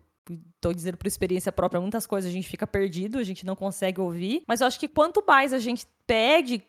tô 0.61 0.75
dizendo 0.75 0.99
por 0.99 1.06
experiência 1.06 1.50
própria, 1.50 1.80
muitas 1.80 2.06
coisas 2.06 2.30
a 2.30 2.35
gente 2.35 2.49
fica 2.49 2.66
perdido, 2.66 3.18
a 3.18 3.25
gente 3.25 3.47
não 3.47 3.56
consegue 3.56 3.99
ouvir. 3.99 4.42
Mas 4.47 4.61
eu 4.61 4.66
acho 4.66 4.78
que 4.78 4.88
quanto 4.88 5.25
mais 5.26 5.54
a 5.54 5.59
gente 5.59 5.87
pede, 6.06 6.62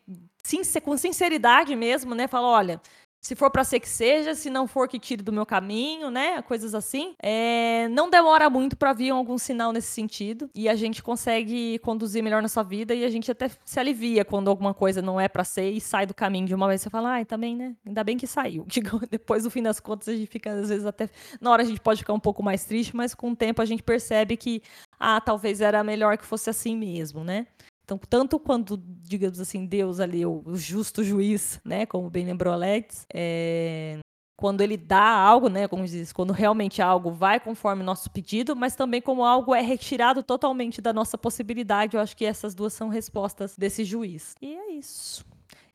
com 0.82 0.96
sinceridade 0.96 1.76
mesmo, 1.76 2.16
né? 2.16 2.26
Fala, 2.26 2.48
olha, 2.48 2.82
se 3.28 3.36
for 3.36 3.52
para 3.52 3.66
ser 3.66 3.82
que 3.82 3.90
seja, 3.90 4.34
se 4.34 4.50
não 4.50 4.66
for 4.66 4.88
que 4.88 4.98
tire 4.98 5.22
do 5.22 5.34
meu 5.34 5.46
caminho, 5.46 6.10
né? 6.10 6.42
Coisas 6.44 6.74
assim. 6.74 7.14
É, 7.22 7.90
não 7.90 8.10
demora 8.10 8.50
muito 8.50 8.78
para 8.78 8.94
vir 8.94 9.10
algum 9.10 9.38
sinal 9.38 9.74
nesse 9.74 9.90
sentido 9.90 10.50
e 10.56 10.70
a 10.70 10.76
gente 10.76 11.04
consegue 11.04 11.78
conduzir 11.80 12.24
melhor 12.24 12.42
nossa 12.42 12.64
vida 12.64 12.96
e 12.96 13.04
a 13.04 13.10
gente 13.10 13.30
até 13.30 13.52
se 13.66 13.78
alivia 13.82 14.24
quando 14.24 14.50
alguma 14.50 14.74
coisa 14.74 15.02
não 15.02 15.20
é 15.20 15.28
para 15.28 15.44
ser 15.44 15.72
e 15.72 15.82
sai 15.82 16.06
do 16.06 16.14
caminho 16.14 16.48
de 16.48 16.56
uma 16.56 16.70
vez. 16.70 16.80
Você 16.80 16.90
fala, 16.90 17.10
ai, 17.10 17.26
também, 17.26 17.54
né? 17.54 17.76
Ainda 17.86 18.02
bem 18.02 18.16
que 18.16 18.26
saiu. 18.26 18.66
Depois, 19.12 19.44
no 19.44 19.50
fim 19.50 19.62
das 19.62 19.82
contas, 19.82 20.08
a 20.08 20.16
gente 20.16 20.28
fica, 20.28 20.54
às 20.54 20.70
vezes, 20.70 20.86
até. 20.86 21.10
Na 21.42 21.52
hora 21.52 21.64
a 21.64 21.66
gente 21.66 21.82
pode 21.82 22.00
ficar 22.00 22.14
um 22.14 22.22
pouco 22.22 22.42
mais 22.42 22.64
triste, 22.64 22.96
mas 22.96 23.14
com 23.14 23.32
o 23.32 23.36
tempo 23.36 23.62
a 23.62 23.66
gente 23.66 23.84
percebe 23.84 24.38
que, 24.38 24.64
ah, 24.98 25.20
talvez 25.20 25.60
era 25.60 25.84
melhor 25.84 26.18
que 26.18 26.24
fosse 26.24 26.50
assim 26.50 26.78
mesmo, 26.78 27.26
né? 27.26 27.46
Então, 27.88 27.98
tanto 27.98 28.38
quando, 28.38 28.76
digamos 28.76 29.40
assim, 29.40 29.66
Deus 29.66 30.02
ali, 30.02 30.26
o, 30.26 30.44
justo 30.56 31.06
juiz, 31.06 31.58
né, 31.64 31.86
como 31.86 32.10
bem 32.10 32.26
lembrou 32.26 32.54
Alex, 32.54 33.08
é, 33.14 34.00
quando 34.36 34.60
ele 34.60 34.76
dá 34.76 35.02
algo, 35.02 35.48
né, 35.48 35.70
como 35.70 35.86
diz, 35.86 36.12
quando 36.12 36.34
realmente 36.34 36.82
algo 36.82 37.12
vai 37.12 37.40
conforme 37.40 37.84
nosso 37.84 38.12
pedido, 38.12 38.58
mas 38.58 38.76
também 38.76 39.02
como 39.02 39.24
algo 39.24 39.56
é 39.56 39.62
retirado 39.62 40.22
totalmente 40.22 40.82
da 40.82 40.92
nossa 40.92 41.18
possibilidade. 41.18 41.96
Eu 41.96 42.02
acho 42.02 42.18
que 42.18 42.26
essas 42.26 42.54
duas 42.54 42.74
são 42.74 42.90
respostas 42.90 43.56
desse 43.56 43.86
juiz. 43.86 44.36
E 44.42 44.54
é 44.54 44.72
isso. 44.74 45.26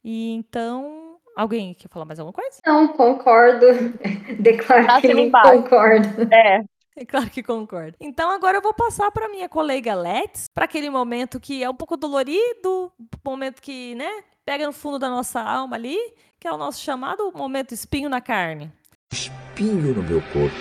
E 0.05 0.35
então, 0.35 1.17
alguém 1.35 1.73
quer 1.73 1.89
falar 1.89 2.05
mais 2.05 2.21
alguma 2.21 2.35
coisa? 2.35 2.59
Não, 2.67 2.89
concordo. 2.89 3.67
Declaro 4.39 5.01
que 5.01 5.07
ele 5.07 5.31
concordo. 5.31 6.23
É, 6.31 6.63
É 6.97 7.07
claro 7.07 7.31
que 7.31 7.43
concordo. 7.43 7.97
Então 8.01 8.31
agora 8.31 8.59
eu 8.59 8.63
vou 8.63 8.75
passar 8.75 9.11
para 9.11 9.29
minha 9.29 9.49
colega 9.49 9.95
Let's, 9.95 10.47
para 10.55 10.67
aquele 10.67 10.91
momento 10.91 11.41
que 11.41 11.65
é 11.65 11.71
um 11.71 11.75
pouco 11.75 11.97
dolorido, 11.97 12.93
momento 13.25 13.63
que, 13.63 13.95
né, 13.95 14.23
pega 14.45 14.67
no 14.67 14.73
fundo 14.73 14.99
da 14.99 15.09
nossa 15.09 15.41
alma 15.41 15.77
ali, 15.77 15.99
que 16.39 16.47
é 16.47 16.53
o 16.53 16.59
nosso 16.59 16.83
chamado 16.83 17.33
momento 17.35 17.73
espinho 17.73 18.09
na 18.09 18.21
carne. 18.21 18.71
Espinho 19.13 19.95
no 19.95 20.03
meu 20.03 20.21
corpo. 20.33 20.55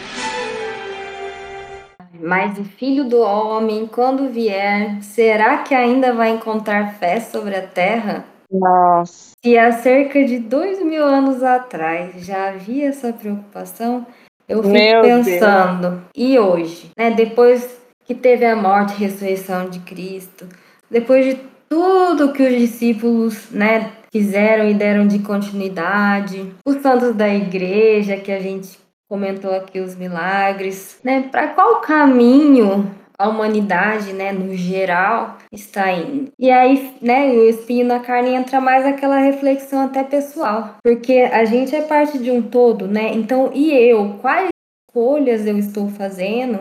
Mas 2.13 2.57
o 2.59 2.63
filho 2.63 3.07
do 3.07 3.19
homem, 3.19 3.87
quando 3.87 4.29
vier, 4.29 5.01
será 5.01 5.59
que 5.63 5.73
ainda 5.73 6.13
vai 6.13 6.29
encontrar 6.29 6.95
fé 6.99 7.19
sobre 7.19 7.55
a 7.55 7.65
terra? 7.65 8.25
Nossa. 8.51 9.31
Se 9.43 9.57
há 9.57 9.71
cerca 9.71 10.23
de 10.23 10.37
dois 10.37 10.83
mil 10.83 11.03
anos 11.03 11.41
atrás 11.41 12.25
já 12.25 12.49
havia 12.49 12.89
essa 12.89 13.13
preocupação, 13.13 14.05
eu 14.51 14.61
fico 14.61 14.73
Meu 14.73 15.01
pensando, 15.01 15.89
Deus. 15.89 16.01
e 16.15 16.37
hoje, 16.37 16.91
né? 16.97 17.11
Depois 17.11 17.79
que 18.05 18.13
teve 18.13 18.45
a 18.45 18.55
morte 18.55 18.93
e 18.93 19.05
ressurreição 19.05 19.69
de 19.69 19.79
Cristo, 19.79 20.45
depois 20.89 21.25
de 21.25 21.39
tudo 21.69 22.33
que 22.33 22.43
os 22.43 22.57
discípulos, 22.57 23.49
né, 23.49 23.91
fizeram 24.11 24.67
e 24.67 24.73
deram 24.73 25.07
de 25.07 25.19
continuidade, 25.19 26.53
os 26.65 26.81
santos 26.81 27.15
da 27.15 27.29
igreja 27.33 28.17
que 28.17 28.31
a 28.31 28.39
gente 28.39 28.77
comentou 29.09 29.55
aqui 29.55 29.79
os 29.79 29.95
milagres, 29.95 30.99
né? 31.03 31.29
Para 31.31 31.47
qual 31.49 31.79
caminho 31.81 32.91
a 33.21 33.29
humanidade, 33.29 34.13
né, 34.13 34.31
no 34.31 34.55
geral, 34.55 35.37
está 35.51 35.91
indo. 35.91 36.31
E 36.39 36.49
aí, 36.49 36.95
né, 37.01 37.29
o 37.31 37.47
espinho 37.47 37.85
na 37.85 37.99
carne 37.99 38.33
entra 38.33 38.59
mais 38.59 38.85
aquela 38.85 39.19
reflexão 39.19 39.85
até 39.85 40.03
pessoal, 40.03 40.75
porque 40.83 41.29
a 41.31 41.45
gente 41.45 41.75
é 41.75 41.81
parte 41.81 42.17
de 42.17 42.31
um 42.31 42.41
todo, 42.41 42.87
né? 42.87 43.13
Então, 43.13 43.51
e 43.53 43.71
eu, 43.71 44.17
quais 44.21 44.49
escolhas 44.89 45.45
eu 45.45 45.57
estou 45.57 45.87
fazendo 45.89 46.59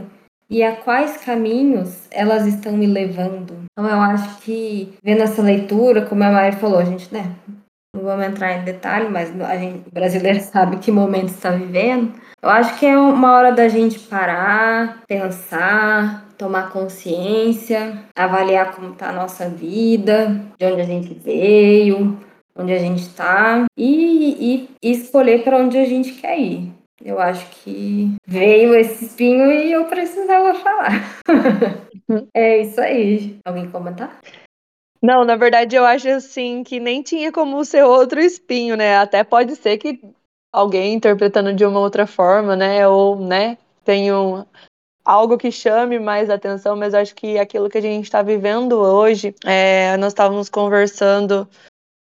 e 0.49 0.63
a 0.63 0.77
quais 0.77 1.17
caminhos 1.17 2.07
elas 2.11 2.47
estão 2.47 2.77
me 2.77 2.87
levando? 2.87 3.57
Então, 3.73 3.89
eu 3.89 4.01
acho 4.01 4.41
que 4.43 4.93
vendo 5.03 5.23
essa 5.23 5.41
leitura, 5.41 6.03
como 6.03 6.23
a 6.23 6.31
Mari 6.31 6.57
falou, 6.57 6.79
a 6.79 6.85
gente, 6.85 7.13
né, 7.13 7.33
não 7.95 8.05
vamos 8.05 8.27
entrar 8.27 8.53
em 8.53 8.65
detalhe, 8.65 9.09
mas 9.09 9.33
a 9.41 9.57
gente 9.57 9.91
brasileiro 9.91 10.41
sabe 10.45 10.79
que 10.79 10.91
momento 10.91 11.29
está 11.29 11.51
vivendo. 11.51 12.13
Eu 12.43 12.49
acho 12.49 12.79
que 12.79 12.87
é 12.87 12.97
uma 12.97 13.33
hora 13.33 13.53
da 13.53 13.69
gente 13.69 13.99
parar, 13.99 15.03
pensar, 15.07 16.27
tomar 16.39 16.71
consciência, 16.71 18.05
avaliar 18.17 18.75
como 18.75 18.93
está 18.93 19.11
a 19.11 19.13
nossa 19.13 19.49
vida, 19.49 20.43
de 20.59 20.67
onde 20.67 20.81
a 20.81 20.87
gente 20.87 21.13
veio, 21.13 22.19
onde 22.57 22.73
a 22.73 22.79
gente 22.79 23.03
está 23.03 23.67
e, 23.77 24.69
e 24.83 24.91
escolher 24.91 25.45
para 25.45 25.59
onde 25.59 25.77
a 25.77 25.85
gente 25.85 26.13
quer 26.13 26.39
ir. 26.39 26.73
Eu 27.03 27.19
acho 27.19 27.47
que 27.51 28.15
veio 28.27 28.75
esse 28.75 29.07
espinho 29.07 29.51
e 29.51 29.73
eu 29.73 29.87
precisava 29.87 30.55
falar. 30.55 31.19
é 32.35 32.59
isso 32.59 32.79
aí. 32.81 33.39
Alguém 33.45 33.71
comentar? 33.71 34.21
Não, 35.03 35.25
na 35.25 35.35
verdade 35.37 35.77
eu 35.77 35.85
acho 35.85 36.09
assim 36.09 36.63
que 36.63 36.79
nem 36.79 37.03
tinha 37.03 37.33
como 37.33 37.65
ser 37.65 37.85
outro 37.85 38.21
espinho, 38.21 38.77
né? 38.77 38.97
Até 38.97 39.25
pode 39.25 39.57
ser 39.57 39.79
que 39.79 40.01
alguém 40.53 40.95
interpretando 40.95 41.55
de 41.55 41.65
uma 41.65 41.81
outra 41.81 42.07
forma, 42.07 42.55
né? 42.55 42.87
Ou, 42.87 43.17
né, 43.19 43.57
tem 43.85 44.13
um, 44.13 44.45
algo 45.05 45.39
que 45.39 45.51
chame 45.51 45.99
mais 45.99 46.31
atenção, 46.31 46.77
mas 46.77 46.95
acho 46.95 47.15
que 47.15 47.39
aquilo 47.39 47.69
que 47.71 47.79
a 47.79 47.83
gente 47.83 48.05
está 48.05 48.23
vivendo 48.23 48.75
hoje, 48.79 49.35
é, 49.45 49.97
nós 49.97 50.13
estávamos 50.13 50.49
conversando 50.49 51.49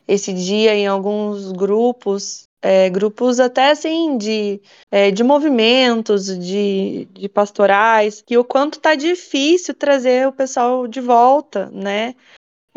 esse 0.07 0.33
dia 0.33 0.73
em 0.75 0.87
alguns 0.87 1.51
grupos, 1.51 2.47
é, 2.61 2.89
grupos 2.89 3.39
até 3.39 3.71
assim 3.71 4.17
de, 4.17 4.61
é, 4.91 5.11
de 5.11 5.23
movimentos, 5.23 6.25
de, 6.39 7.07
de 7.13 7.29
pastorais, 7.29 8.21
que 8.21 8.37
o 8.37 8.43
quanto 8.43 8.79
tá 8.79 8.95
difícil 8.95 9.73
trazer 9.75 10.27
o 10.27 10.33
pessoal 10.33 10.87
de 10.87 10.99
volta, 10.99 11.69
né? 11.71 12.15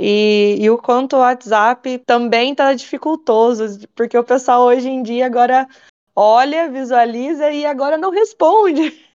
E, 0.05 0.57
e 0.59 0.69
o 0.69 0.77
quanto 0.77 1.15
o 1.15 1.21
WhatsApp 1.21 1.99
também 2.05 2.51
está 2.51 2.75
dificultoso, 2.75 3.87
porque 3.95 4.19
o 4.19 4.25
pessoal 4.25 4.63
hoje 4.63 4.89
em 4.89 5.01
dia 5.01 5.27
agora 5.27 5.69
olha, 6.17 6.69
visualiza 6.69 7.53
e 7.53 7.65
agora 7.65 7.97
não 7.97 8.11
responde. 8.11 8.93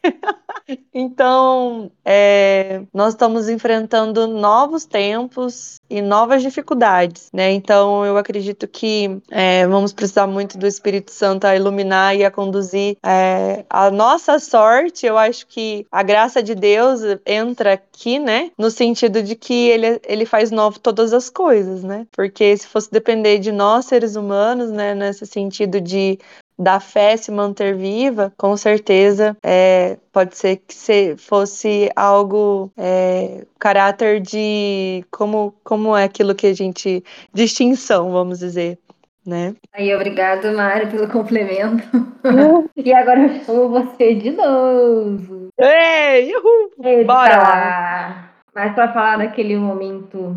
então, 0.93 1.91
é, 2.05 2.83
nós 2.93 3.15
estamos 3.15 3.49
enfrentando 3.49 4.27
novos 4.27 4.85
tempos 4.85 5.81
e 5.89 6.03
novas 6.03 6.43
dificuldades, 6.43 7.29
né? 7.33 7.53
Então, 7.53 8.05
eu 8.05 8.17
acredito 8.17 8.67
que 8.67 9.21
é, 9.31 9.67
vamos 9.67 9.93
precisar 9.93 10.27
muito 10.27 10.59
do 10.59 10.67
Espírito 10.67 11.13
Santo 11.13 11.45
a 11.47 11.55
iluminar 11.55 12.17
e 12.17 12.25
a 12.25 12.31
conduzir 12.31 12.97
é, 13.05 13.65
a 13.71 13.91
nossa 13.91 14.39
sorte. 14.39 15.07
Eu 15.07 15.17
acho 15.17 15.47
que 15.47 15.87
a 15.91 16.03
graça 16.03 16.43
de 16.43 16.55
Deus 16.55 17.01
entra 17.25 17.75
aqui, 17.75 18.19
né? 18.19 18.51
No 18.59 18.71
sentido 18.71 19.23
de 19.23 19.37
que 19.37 19.69
ele, 19.69 20.01
ele 20.05 20.27
faz 20.27 20.51
novo 20.51 20.81
todas 20.81 21.13
as 21.13 21.31
coisas, 21.31 21.85
né? 21.85 22.07
Porque 22.11 22.57
se 22.57 22.67
fosse 22.67 22.91
depender 22.91 23.39
de 23.39 23.53
nós, 23.53 23.87
seres 23.87 24.17
humanos, 24.17 24.71
né? 24.71 24.95
Nesse 24.95 25.27
sentido 25.27 25.81
de 25.81 26.19
da 26.59 26.81
fé 26.81 27.17
se 27.17 27.31
manter 27.31 27.75
viva, 27.75 28.33
com 28.37 28.57
certeza 28.57 29.37
é, 29.43 29.99
pode 30.13 30.37
ser 30.37 30.57
que 30.57 30.75
se 30.75 31.17
fosse 31.17 31.91
algo 31.95 32.71
é, 32.77 33.45
caráter 33.59 34.21
de 34.21 35.05
como 35.11 35.55
como 35.63 35.97
é 35.97 36.05
aquilo 36.05 36.35
que 36.35 36.47
a 36.47 36.55
gente 36.55 37.05
distinção, 37.33 38.11
vamos 38.13 38.39
dizer. 38.39 38.79
Né? 39.27 39.57
Aí, 39.75 39.93
obrigado, 39.93 40.53
Mari, 40.57 40.87
pelo 40.87 41.09
complemento. 41.09 41.85
Uhum. 42.25 42.69
e 42.77 42.95
agora 42.95 43.23
eu 43.23 43.45
chamo 43.45 43.69
você 43.71 44.15
de 44.15 44.31
novo. 44.31 45.49
Ei, 45.59 46.33
uhul, 46.33 47.05
bora. 47.05 48.31
Mas 48.55 48.73
para 48.73 48.93
falar 48.93 49.19
daquele 49.19 49.57
momento 49.57 50.37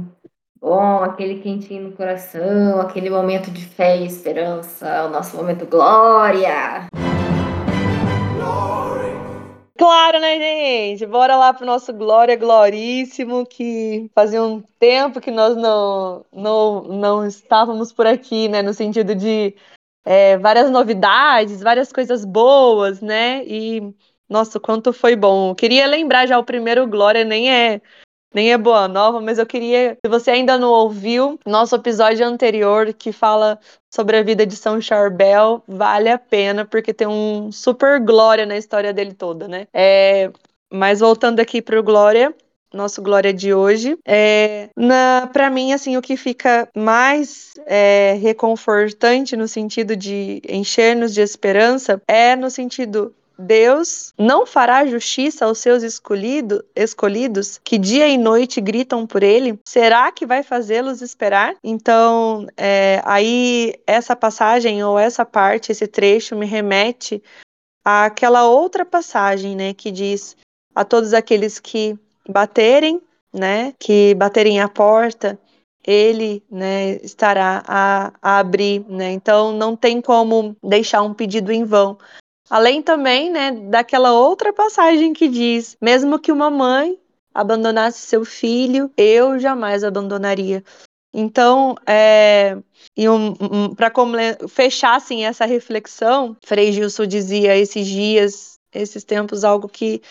bom, 0.62 1.04
aquele 1.04 1.40
quentinho 1.40 1.90
no 1.90 1.92
coração, 1.94 2.82
aquele 2.82 3.10
momento 3.10 3.50
de 3.50 3.66
fé 3.66 3.98
e 3.98 4.06
esperança, 4.06 5.06
o 5.06 5.10
nosso 5.10 5.36
momento 5.38 5.66
glória. 5.66 6.88
Claro, 9.78 10.20
né, 10.20 10.38
gente? 10.38 11.06
Bora 11.06 11.38
lá 11.38 11.54
pro 11.54 11.66
nosso 11.66 11.94
Glória 11.94 12.36
Gloríssimo, 12.36 13.46
que 13.46 14.12
fazia 14.14 14.44
um 14.44 14.62
tempo 14.78 15.22
que 15.22 15.32
nós 15.32 15.56
não, 15.56 16.26
não, 16.34 16.84
não 16.84 17.26
estávamos 17.26 17.94
por 17.94 18.06
aqui, 18.06 18.50
né? 18.50 18.62
No 18.62 18.74
sentido 18.74 19.16
de 19.16 19.56
é, 20.04 20.38
várias 20.38 20.70
novidades, 20.70 21.62
várias 21.62 21.94
coisas 21.94 22.26
boas, 22.26 23.00
né? 23.00 23.42
E, 23.46 23.96
nossa, 24.28 24.60
quanto 24.60 24.92
foi 24.92 25.16
bom. 25.16 25.56
queria 25.56 25.88
lembrar 25.88 26.28
já 26.28 26.38
o 26.38 26.44
primeiro 26.44 26.86
Glória, 26.86 27.24
nem 27.24 27.50
é 27.50 27.82
nem 28.34 28.52
é 28.52 28.58
boa 28.58 28.88
nova, 28.88 29.20
mas 29.20 29.40
eu 29.40 29.46
queria, 29.46 29.98
se 30.04 30.10
você 30.10 30.32
ainda 30.32 30.58
não 30.58 30.72
ouviu, 30.72 31.40
nosso 31.46 31.76
episódio 31.76 32.26
anterior 32.26 32.94
que 32.94 33.12
fala 33.12 33.60
sobre 33.90 34.18
a 34.18 34.24
vida 34.24 34.46
de 34.46 34.56
São 34.56 34.80
Charbel, 34.80 35.64
vale 35.68 36.10
a 36.10 36.18
pena, 36.18 36.66
porque 36.66 36.94
tem 36.94 37.08
um 37.08 37.52
super 37.52 38.00
glória 38.00 38.46
na 38.46 38.58
história 38.58 38.94
dele 38.94 39.14
toda, 39.14 39.48
né? 39.48 39.68
É, 39.74 40.32
mas 40.72 41.00
voltando 41.00 41.40
aqui 41.40 41.62
para 41.62 41.80
o 41.80 41.84
Glória, 41.84 42.34
nosso 42.72 43.02
Glória 43.02 43.34
de 43.34 43.54
hoje. 43.54 43.98
É, 44.06 44.70
para 45.34 45.50
mim, 45.50 45.74
assim, 45.74 45.98
o 45.98 46.02
que 46.02 46.16
fica 46.16 46.70
mais 46.76 47.54
é, 47.66 48.18
reconfortante 48.22 49.36
no 49.36 49.48
sentido 49.48 49.96
de 49.96 50.42
encher-nos 50.48 51.14
de 51.14 51.22
esperança 51.22 52.02
é 52.08 52.36
no 52.36 52.50
sentido 52.52 53.14
Deus 53.40 54.14
não 54.18 54.46
fará 54.46 54.86
justiça 54.86 55.46
aos 55.46 55.60
seus 55.60 55.82
escolhido, 55.82 56.62
escolhidos 56.76 57.58
que 57.64 57.78
dia 57.78 58.06
e 58.10 58.18
noite 58.18 58.60
gritam 58.60 59.08
por 59.08 59.24
ele? 59.24 59.58
Será 59.66 60.12
que 60.12 60.26
vai 60.26 60.44
fazê-los 60.44 61.02
esperar? 61.02 61.56
Então, 61.64 62.46
é, 62.58 63.02
aí 63.06 63.74
essa 63.88 64.14
passagem 64.14 64.84
ou 64.84 65.00
essa 65.00 65.26
parte, 65.26 65.72
esse 65.72 65.88
trecho 65.88 66.36
me 66.36 66.46
remete 66.46 67.24
àquela 67.86 68.46
outra 68.46 68.84
passagem, 68.84 69.56
né, 69.56 69.74
que 69.74 69.90
diz 69.90 70.36
a 70.76 70.84
todos 70.84 71.14
aqueles 71.14 71.60
que 71.60 71.98
baterem, 72.28 73.02
né, 73.34 73.74
que 73.80 74.14
baterem 74.16 74.60
a 74.60 74.68
porta, 74.68 75.40
ele 75.88 76.44
né, 76.52 76.98
estará 76.98 77.64
a, 77.66 78.12
a, 78.22 78.40
abrir, 78.40 78.86
né? 78.90 79.12
Então 79.12 79.54
não 79.54 79.76
tem 79.76 80.02
como 80.02 80.56
deixar 80.62 81.02
um 81.02 81.14
pedido 81.14 81.52
em 81.52 81.64
vão. 81.64 81.98
Além 82.50 82.82
também, 82.82 83.30
né, 83.30 83.52
daquela 83.52 84.12
outra 84.12 84.52
passagem 84.52 85.14
que 85.14 85.28
diz: 85.28 85.78
mesmo 85.82 86.20
que 86.20 86.32
uma 86.32 86.50
mãe 86.50 87.00
abandonasse 87.34 88.00
seu 88.00 88.26
filho, 88.26 88.92
eu 88.98 89.38
jamais 89.40 89.84
abandonaria. 89.84 90.64
Então, 91.14 91.76
é, 91.88 92.58
um, 92.98 93.34
um, 93.40 93.76
para 93.76 93.92
fechar 94.48 94.96
assim, 94.96 95.26
essa 95.26 95.46
reflexão, 95.46 96.36
Frei 96.44 96.72
Gilson 96.72 97.06
dizia 97.06 97.56
esses 97.58 97.88
dias, 97.88 98.60
esses 98.74 99.04
tempos, 99.04 99.44
algo 99.44 99.68
que 99.68 100.02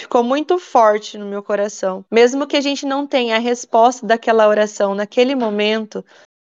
ficou 0.00 0.22
muito 0.22 0.58
forte 0.58 1.18
no 1.18 1.26
meu 1.26 1.42
coração. 1.42 2.04
Mesmo 2.10 2.46
que 2.46 2.56
a 2.56 2.60
gente 2.60 2.86
não 2.86 3.06
tenha 3.06 3.36
a 3.36 3.40
resposta 3.40 4.06
daquela 4.06 4.48
oração 4.48 4.94
naquele 4.94 5.34
momento, 5.34 6.04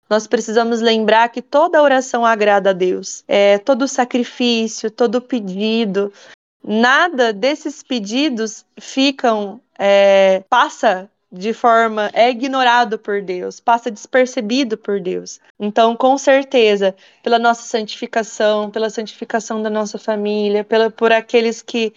nós 0.08 0.26
precisamos 0.26 0.80
lembrar 0.80 1.28
que 1.28 1.42
toda 1.42 1.82
oração 1.82 2.24
agrada 2.24 2.70
a 2.70 2.72
Deus. 2.72 3.24
É, 3.26 3.58
todo 3.58 3.88
sacrifício, 3.88 4.90
todo 4.90 5.20
pedido, 5.20 6.12
nada 6.62 7.32
desses 7.32 7.82
pedidos 7.82 8.64
ficam 8.78 9.60
é, 9.78 10.42
passa 10.48 11.10
de 11.30 11.52
forma 11.52 12.10
é 12.14 12.30
ignorado 12.30 12.98
por 12.98 13.20
Deus, 13.20 13.60
passa 13.60 13.90
despercebido 13.90 14.78
por 14.78 15.00
Deus. 15.00 15.40
Então, 15.58 15.96
com 15.96 16.16
certeza, 16.16 16.94
pela 17.22 17.38
nossa 17.38 17.62
santificação, 17.62 18.70
pela 18.70 18.88
santificação 18.88 19.60
da 19.62 19.68
nossa 19.68 19.98
família, 19.98 20.64
pela, 20.64 20.90
por 20.90 21.12
aqueles 21.12 21.62
que 21.62 21.92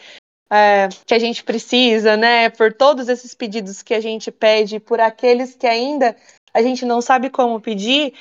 é, 0.52 0.90
que 1.06 1.14
a 1.14 1.20
gente 1.20 1.44
precisa, 1.44 2.18
né? 2.18 2.50
Por 2.50 2.74
todos 2.74 3.08
esses 3.08 3.36
pedidos 3.36 3.84
que 3.84 3.94
a 3.94 4.02
gente 4.02 4.32
pede, 4.32 4.80
por 4.80 5.00
aqueles 5.00 5.56
que 5.56 5.68
ainda 5.68 6.16
a 6.54 6.62
gente 6.62 6.86
não 6.86 7.02
sabe 7.02 7.30
como 7.30 7.62
pedir, 7.62 8.14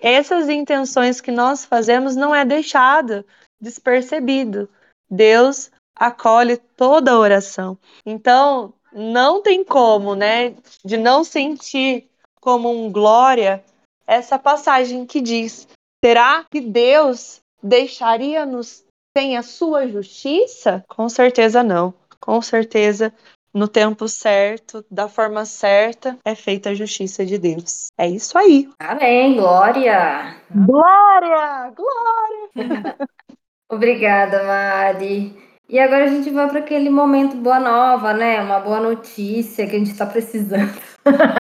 essas 0.00 0.48
intenções 0.48 1.20
que 1.20 1.30
nós 1.30 1.64
fazemos 1.64 2.16
não 2.16 2.34
é 2.34 2.44
deixado 2.44 3.24
despercebido. 3.60 4.68
Deus 5.10 5.70
acolhe 5.94 6.56
toda 6.56 7.12
a 7.12 7.18
oração. 7.18 7.76
Então, 8.06 8.72
não 8.92 9.42
tem 9.42 9.62
como, 9.62 10.14
né, 10.14 10.54
de 10.84 10.96
não 10.96 11.22
sentir 11.22 12.08
como 12.40 12.70
um 12.70 12.90
glória 12.90 13.62
essa 14.06 14.38
passagem 14.38 15.04
que 15.06 15.20
diz: 15.20 15.68
será 16.04 16.44
que 16.50 16.60
Deus 16.60 17.40
deixaria-nos 17.62 18.84
sem 19.16 19.36
a 19.36 19.42
sua 19.42 19.86
justiça? 19.86 20.84
Com 20.88 21.08
certeza 21.08 21.62
não. 21.62 21.92
Com 22.18 22.40
certeza, 22.42 23.12
no 23.52 23.66
tempo 23.68 24.08
certo, 24.08 24.84
da 24.90 25.08
forma 25.08 25.44
certa, 25.44 26.16
é 26.24 26.34
feita 26.34 26.70
a 26.70 26.74
justiça 26.74 27.24
de 27.24 27.38
Deus. 27.38 27.88
É 27.98 28.08
isso 28.08 28.38
aí. 28.38 28.68
Amém. 28.78 29.36
Glória. 29.36 30.36
Glória! 30.50 31.72
Glória! 31.74 32.96
Obrigada, 33.70 34.44
Mari. 34.44 35.36
E 35.68 35.78
agora 35.78 36.04
a 36.04 36.08
gente 36.08 36.30
vai 36.30 36.48
para 36.48 36.58
aquele 36.58 36.90
momento 36.90 37.36
boa 37.36 37.60
nova, 37.60 38.12
né? 38.12 38.42
Uma 38.42 38.58
boa 38.58 38.80
notícia 38.80 39.66
que 39.66 39.76
a 39.76 39.78
gente 39.78 39.92
está 39.92 40.04
precisando. 40.04 40.72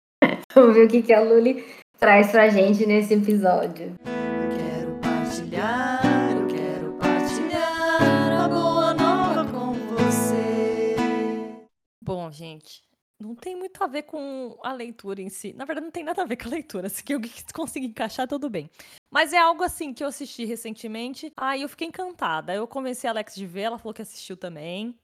Vamos 0.54 0.74
ver 0.74 0.86
o 0.86 0.88
que, 0.88 1.02
que 1.02 1.12
a 1.12 1.20
Luli 1.20 1.64
traz 1.98 2.30
para 2.30 2.44
a 2.44 2.48
gente 2.48 2.86
nesse 2.86 3.12
episódio. 3.14 3.94
Quero 4.04 4.94
partilhar. 5.02 6.03
Gente, 12.34 12.82
não 13.18 13.34
tem 13.34 13.56
muito 13.56 13.82
a 13.82 13.86
ver 13.86 14.02
com 14.02 14.58
a 14.62 14.72
leitura 14.72 15.22
em 15.22 15.28
si. 15.28 15.52
Na 15.52 15.64
verdade, 15.64 15.86
não 15.86 15.90
tem 15.92 16.04
nada 16.04 16.22
a 16.22 16.26
ver 16.26 16.36
com 16.36 16.48
a 16.48 16.52
leitura. 16.52 16.88
Se 16.90 17.04
eu 17.08 17.20
conseguir 17.54 17.86
encaixar, 17.86 18.26
tudo 18.28 18.50
bem. 18.50 18.68
Mas 19.10 19.32
é 19.32 19.38
algo 19.38 19.62
assim 19.62 19.94
que 19.94 20.02
eu 20.02 20.08
assisti 20.08 20.44
recentemente. 20.44 21.32
Aí 21.36 21.62
eu 21.62 21.68
fiquei 21.68 21.88
encantada. 21.88 22.54
Eu 22.54 22.66
convenci 22.66 23.06
a 23.06 23.10
Alex 23.10 23.34
de 23.34 23.46
ver, 23.46 23.62
ela 23.62 23.78
falou 23.78 23.94
que 23.94 24.02
assistiu 24.02 24.36
também. 24.36 24.98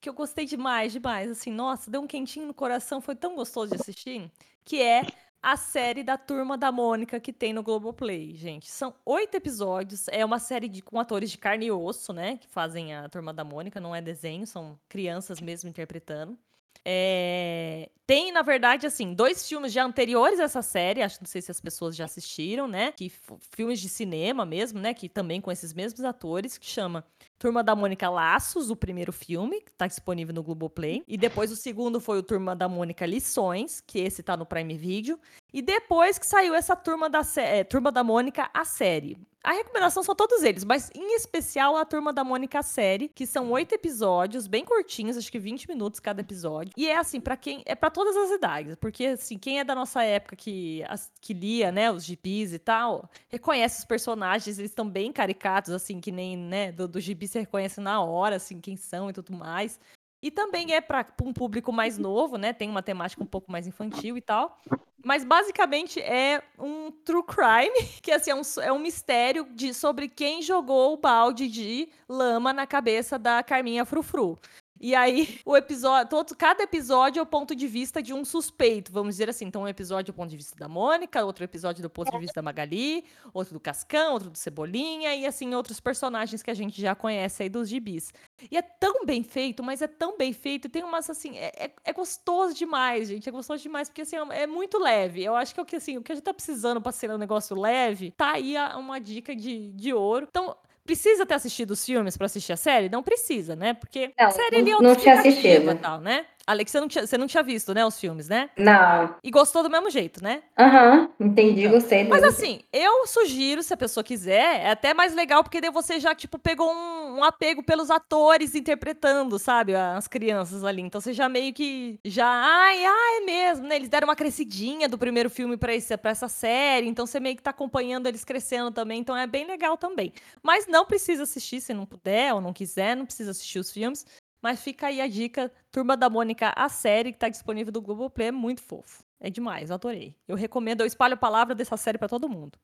Que 0.00 0.08
eu 0.08 0.14
gostei 0.14 0.44
demais, 0.44 0.92
demais. 0.92 1.30
Assim, 1.30 1.50
nossa, 1.50 1.90
deu 1.90 2.02
um 2.02 2.06
quentinho 2.06 2.46
no 2.46 2.54
coração, 2.54 3.00
foi 3.00 3.14
tão 3.14 3.34
gostoso 3.34 3.74
de 3.74 3.80
assistir. 3.80 4.30
Que 4.64 4.82
é 4.82 5.02
a 5.40 5.56
série 5.56 6.02
da 6.02 6.18
Turma 6.18 6.58
da 6.58 6.72
Mônica 6.72 7.20
que 7.20 7.32
tem 7.32 7.52
no 7.52 7.62
Globoplay, 7.62 8.34
gente. 8.34 8.70
São 8.70 8.94
oito 9.04 9.36
episódios. 9.36 10.08
É 10.08 10.24
uma 10.24 10.38
série 10.38 10.68
de, 10.68 10.82
com 10.82 10.98
atores 10.98 11.30
de 11.30 11.38
carne 11.38 11.66
e 11.66 11.70
osso, 11.70 12.12
né? 12.12 12.36
Que 12.38 12.48
fazem 12.48 12.94
a 12.94 13.08
Turma 13.08 13.32
da 13.32 13.44
Mônica. 13.44 13.80
Não 13.80 13.94
é 13.94 14.02
desenho, 14.02 14.46
são 14.46 14.78
crianças 14.88 15.40
mesmo 15.40 15.70
interpretando. 15.70 16.36
É... 16.84 17.88
Tem, 18.06 18.30
na 18.30 18.42
verdade, 18.42 18.86
assim, 18.86 19.14
dois 19.14 19.48
filmes 19.48 19.72
já 19.72 19.82
anteriores 19.82 20.38
a 20.38 20.42
essa 20.42 20.60
série, 20.60 21.00
acho 21.00 21.18
não 21.22 21.26
sei 21.26 21.40
se 21.40 21.50
as 21.50 21.58
pessoas 21.58 21.96
já 21.96 22.04
assistiram, 22.04 22.68
né? 22.68 22.92
Que 22.92 23.10
filmes 23.56 23.80
de 23.80 23.88
cinema 23.88 24.44
mesmo, 24.44 24.78
né? 24.78 24.92
Que 24.92 25.08
também 25.08 25.40
com 25.40 25.50
esses 25.50 25.72
mesmos 25.72 26.04
atores, 26.04 26.58
que 26.58 26.66
chama 26.66 27.02
Turma 27.38 27.64
da 27.64 27.74
Mônica 27.74 28.10
Laços, 28.10 28.68
o 28.68 28.76
primeiro 28.76 29.10
filme, 29.10 29.62
que 29.62 29.72
tá 29.72 29.86
disponível 29.86 30.34
no 30.34 30.42
Globoplay. 30.42 31.02
E 31.08 31.16
depois 31.16 31.50
o 31.50 31.56
segundo 31.56 31.98
foi 31.98 32.18
o 32.18 32.22
Turma 32.22 32.54
da 32.54 32.68
Mônica 32.68 33.06
Lições, 33.06 33.80
que 33.80 34.00
esse 34.00 34.22
tá 34.22 34.36
no 34.36 34.44
Prime 34.44 34.76
Video. 34.76 35.18
E 35.50 35.62
depois 35.62 36.18
que 36.18 36.26
saiu 36.26 36.54
essa 36.54 36.76
Turma 36.76 37.08
da, 37.08 37.22
é, 37.36 37.64
Turma 37.64 37.90
da 37.90 38.04
Mônica, 38.04 38.50
a 38.52 38.66
série. 38.66 39.16
A 39.44 39.52
recomendação 39.52 40.02
são 40.02 40.14
todos 40.14 40.42
eles, 40.42 40.64
mas 40.64 40.90
em 40.94 41.14
especial 41.16 41.76
a 41.76 41.84
Turma 41.84 42.14
da 42.14 42.24
Mônica 42.24 42.62
série, 42.62 43.08
que 43.08 43.26
são 43.26 43.50
oito 43.50 43.74
episódios, 43.74 44.46
bem 44.46 44.64
curtinhos, 44.64 45.18
acho 45.18 45.30
que 45.30 45.38
20 45.38 45.68
minutos 45.68 46.00
cada 46.00 46.22
episódio. 46.22 46.72
E 46.74 46.88
é 46.88 46.96
assim, 46.96 47.20
para 47.20 47.36
quem. 47.36 47.62
É 47.66 47.74
para 47.74 47.90
todas 47.90 48.16
as 48.16 48.30
idades, 48.30 48.74
porque 48.76 49.04
assim, 49.04 49.36
quem 49.36 49.60
é 49.60 49.64
da 49.64 49.74
nossa 49.74 50.02
época 50.02 50.34
que, 50.34 50.82
as, 50.88 51.12
que 51.20 51.34
lia, 51.34 51.70
né, 51.70 51.92
os 51.92 52.06
gibis 52.06 52.54
e 52.54 52.58
tal, 52.58 53.10
reconhece 53.28 53.80
os 53.80 53.84
personagens, 53.84 54.58
eles 54.58 54.70
estão 54.70 54.88
bem 54.88 55.12
caricatos, 55.12 55.74
assim, 55.74 56.00
que 56.00 56.10
nem, 56.10 56.38
né, 56.38 56.72
do, 56.72 56.88
do 56.88 56.98
gibi 56.98 57.28
você 57.28 57.40
reconhece 57.40 57.82
na 57.82 58.02
hora, 58.02 58.36
assim, 58.36 58.58
quem 58.58 58.78
são 58.78 59.10
e 59.10 59.12
tudo 59.12 59.34
mais. 59.34 59.78
E 60.24 60.30
também 60.30 60.72
é 60.72 60.80
para 60.80 61.06
um 61.22 61.34
público 61.34 61.70
mais 61.70 61.98
novo, 61.98 62.38
né? 62.38 62.54
Tem 62.54 62.70
uma 62.70 62.82
temática 62.82 63.22
um 63.22 63.26
pouco 63.26 63.52
mais 63.52 63.66
infantil 63.66 64.16
e 64.16 64.22
tal. 64.22 64.58
Mas 65.04 65.22
basicamente 65.22 66.00
é 66.00 66.42
um 66.58 66.90
true 66.90 67.22
crime, 67.22 67.76
que 68.00 68.10
assim, 68.10 68.30
é 68.30 68.34
um, 68.34 68.40
é 68.62 68.72
um 68.72 68.78
mistério 68.78 69.46
de, 69.50 69.74
sobre 69.74 70.08
quem 70.08 70.40
jogou 70.40 70.94
o 70.94 70.96
balde 70.96 71.46
de 71.46 71.90
lama 72.08 72.54
na 72.54 72.66
cabeça 72.66 73.18
da 73.18 73.42
Carminha 73.42 73.84
Frufru. 73.84 74.38
E 74.84 74.94
aí, 74.94 75.40
o 75.46 75.56
episódio, 75.56 76.10
todo, 76.10 76.36
cada 76.36 76.62
episódio 76.62 77.18
é 77.18 77.22
o 77.22 77.26
ponto 77.26 77.54
de 77.54 77.66
vista 77.66 78.02
de 78.02 78.12
um 78.12 78.22
suspeito, 78.22 78.92
vamos 78.92 79.14
dizer 79.14 79.30
assim. 79.30 79.46
Então, 79.46 79.62
um 79.62 79.68
episódio 79.68 80.10
é 80.10 80.12
o 80.12 80.14
ponto 80.14 80.28
de 80.28 80.36
vista 80.36 80.54
da 80.58 80.68
Mônica, 80.68 81.24
outro 81.24 81.42
episódio 81.42 81.80
do 81.80 81.88
ponto 81.88 82.10
de 82.10 82.18
vista 82.18 82.34
da 82.34 82.42
Magali, 82.42 83.02
outro 83.32 83.54
do 83.54 83.60
Cascão, 83.60 84.12
outro 84.12 84.28
do 84.28 84.36
Cebolinha, 84.36 85.14
e 85.14 85.24
assim, 85.24 85.54
outros 85.54 85.80
personagens 85.80 86.42
que 86.42 86.50
a 86.50 86.54
gente 86.54 86.82
já 86.82 86.94
conhece 86.94 87.42
aí 87.42 87.48
dos 87.48 87.66
gibis. 87.66 88.12
E 88.50 88.58
é 88.58 88.60
tão 88.60 89.06
bem 89.06 89.22
feito, 89.22 89.62
mas 89.62 89.80
é 89.80 89.86
tão 89.86 90.18
bem 90.18 90.34
feito, 90.34 90.68
tem 90.68 90.84
umas 90.84 91.08
assim, 91.08 91.38
é, 91.38 91.64
é, 91.64 91.72
é 91.82 91.92
gostoso 91.94 92.52
demais, 92.52 93.08
gente. 93.08 93.26
É 93.26 93.32
gostoso 93.32 93.62
demais, 93.62 93.88
porque 93.88 94.02
assim, 94.02 94.16
é, 94.16 94.42
é 94.42 94.46
muito 94.46 94.78
leve. 94.78 95.24
Eu 95.24 95.34
acho 95.34 95.54
que, 95.54 95.74
é 95.74 95.78
assim, 95.78 95.96
o 95.96 96.02
que 96.02 96.12
a 96.12 96.14
gente 96.14 96.24
tá 96.24 96.34
precisando 96.34 96.82
pra 96.82 96.92
ser 96.92 97.10
um 97.10 97.16
negócio 97.16 97.58
leve, 97.58 98.10
tá 98.10 98.32
aí 98.32 98.54
uma 98.76 99.00
dica 99.00 99.34
de, 99.34 99.72
de 99.72 99.94
ouro. 99.94 100.26
Então, 100.28 100.54
Precisa 100.84 101.24
ter 101.24 101.34
assistido 101.34 101.70
os 101.70 101.84
filmes 101.84 102.16
para 102.16 102.26
assistir 102.26 102.52
a 102.52 102.56
série? 102.56 102.90
Não 102.90 103.02
precisa, 103.02 103.56
né? 103.56 103.72
Porque 103.72 104.12
não, 104.18 104.26
a 104.26 104.30
série 104.30 104.56
ali 104.56 104.70
é 104.70 104.80
não 104.80 104.94
tinha 104.94 105.18
assistido. 105.18 105.74
tal, 105.78 106.00
né? 106.00 106.26
Alex, 106.46 106.70
você 106.70 106.80
não, 106.80 106.88
tinha, 106.88 107.06
você 107.06 107.16
não 107.16 107.26
tinha 107.26 107.42
visto, 107.42 107.72
né, 107.72 107.86
os 107.86 107.98
filmes, 107.98 108.28
né? 108.28 108.50
Não. 108.58 109.16
E 109.24 109.30
gostou 109.30 109.62
do 109.62 109.70
mesmo 109.70 109.88
jeito, 109.88 110.22
né? 110.22 110.42
Aham, 110.58 111.08
uhum, 111.18 111.26
entendi, 111.28 111.62
então, 111.62 111.72
gostei. 111.72 112.04
Mas 112.04 112.22
assim, 112.22 112.60
eu 112.70 113.06
sugiro, 113.06 113.62
se 113.62 113.72
a 113.72 113.76
pessoa 113.76 114.04
quiser, 114.04 114.60
é 114.60 114.70
até 114.70 114.92
mais 114.92 115.14
legal, 115.14 115.42
porque 115.42 115.60
daí 115.60 115.70
você 115.70 115.98
já, 115.98 116.14
tipo, 116.14 116.38
pegou 116.38 116.70
um, 116.70 117.18
um, 117.18 117.24
apego 117.24 117.62
pelos 117.62 117.90
atores 117.90 118.54
interpretando, 118.54 119.38
sabe, 119.38 119.74
as 119.74 120.06
crianças 120.06 120.64
ali. 120.64 120.82
Então 120.82 121.00
você 121.00 121.14
já 121.14 121.30
meio 121.30 121.52
que, 121.54 121.98
já, 122.04 122.26
ai, 122.26 122.84
ai, 122.84 123.16
é 123.16 123.24
mesmo, 123.24 123.66
né? 123.66 123.76
Eles 123.76 123.88
deram 123.88 124.06
uma 124.06 124.16
crescidinha 124.16 124.86
do 124.86 124.98
primeiro 124.98 125.30
filme 125.30 125.56
pra, 125.56 125.74
esse, 125.74 125.96
pra 125.96 126.10
essa 126.10 126.28
série, 126.28 126.86
então 126.86 127.06
você 127.06 127.18
meio 127.18 127.36
que 127.36 127.42
tá 127.42 127.50
acompanhando 127.50 128.06
eles 128.06 128.24
crescendo 128.24 128.70
também, 128.70 129.00
então 129.00 129.16
é 129.16 129.26
bem 129.26 129.46
legal 129.46 129.78
também. 129.78 130.12
Mas 130.42 130.66
não 130.66 130.84
precisa 130.84 131.22
assistir 131.22 131.62
se 131.62 131.72
não 131.72 131.86
puder 131.86 132.34
ou 132.34 132.40
não 132.40 132.52
quiser, 132.52 132.94
não 132.94 133.06
precisa 133.06 133.30
assistir 133.30 133.58
os 133.58 133.72
filmes. 133.72 134.04
Mas 134.44 134.60
fica 134.62 134.88
aí 134.88 135.00
a 135.00 135.08
dica, 135.08 135.50
Turma 135.72 135.96
da 135.96 136.10
Mônica, 136.10 136.52
a 136.54 136.68
série 136.68 137.12
que 137.12 137.18
tá 137.18 137.30
disponível 137.30 137.72
do 137.72 137.80
Globoplay, 137.80 138.28
é 138.28 138.30
muito 138.30 138.60
fofo. 138.62 139.02
É 139.18 139.30
demais, 139.30 139.70
eu 139.70 139.74
adorei. 139.74 140.14
Eu 140.28 140.36
recomendo, 140.36 140.82
eu 140.82 140.86
espalho 140.86 141.14
a 141.14 141.16
palavra 141.16 141.54
dessa 141.54 141.78
série 141.78 141.96
para 141.96 142.08
todo 142.08 142.28
mundo. 142.28 142.58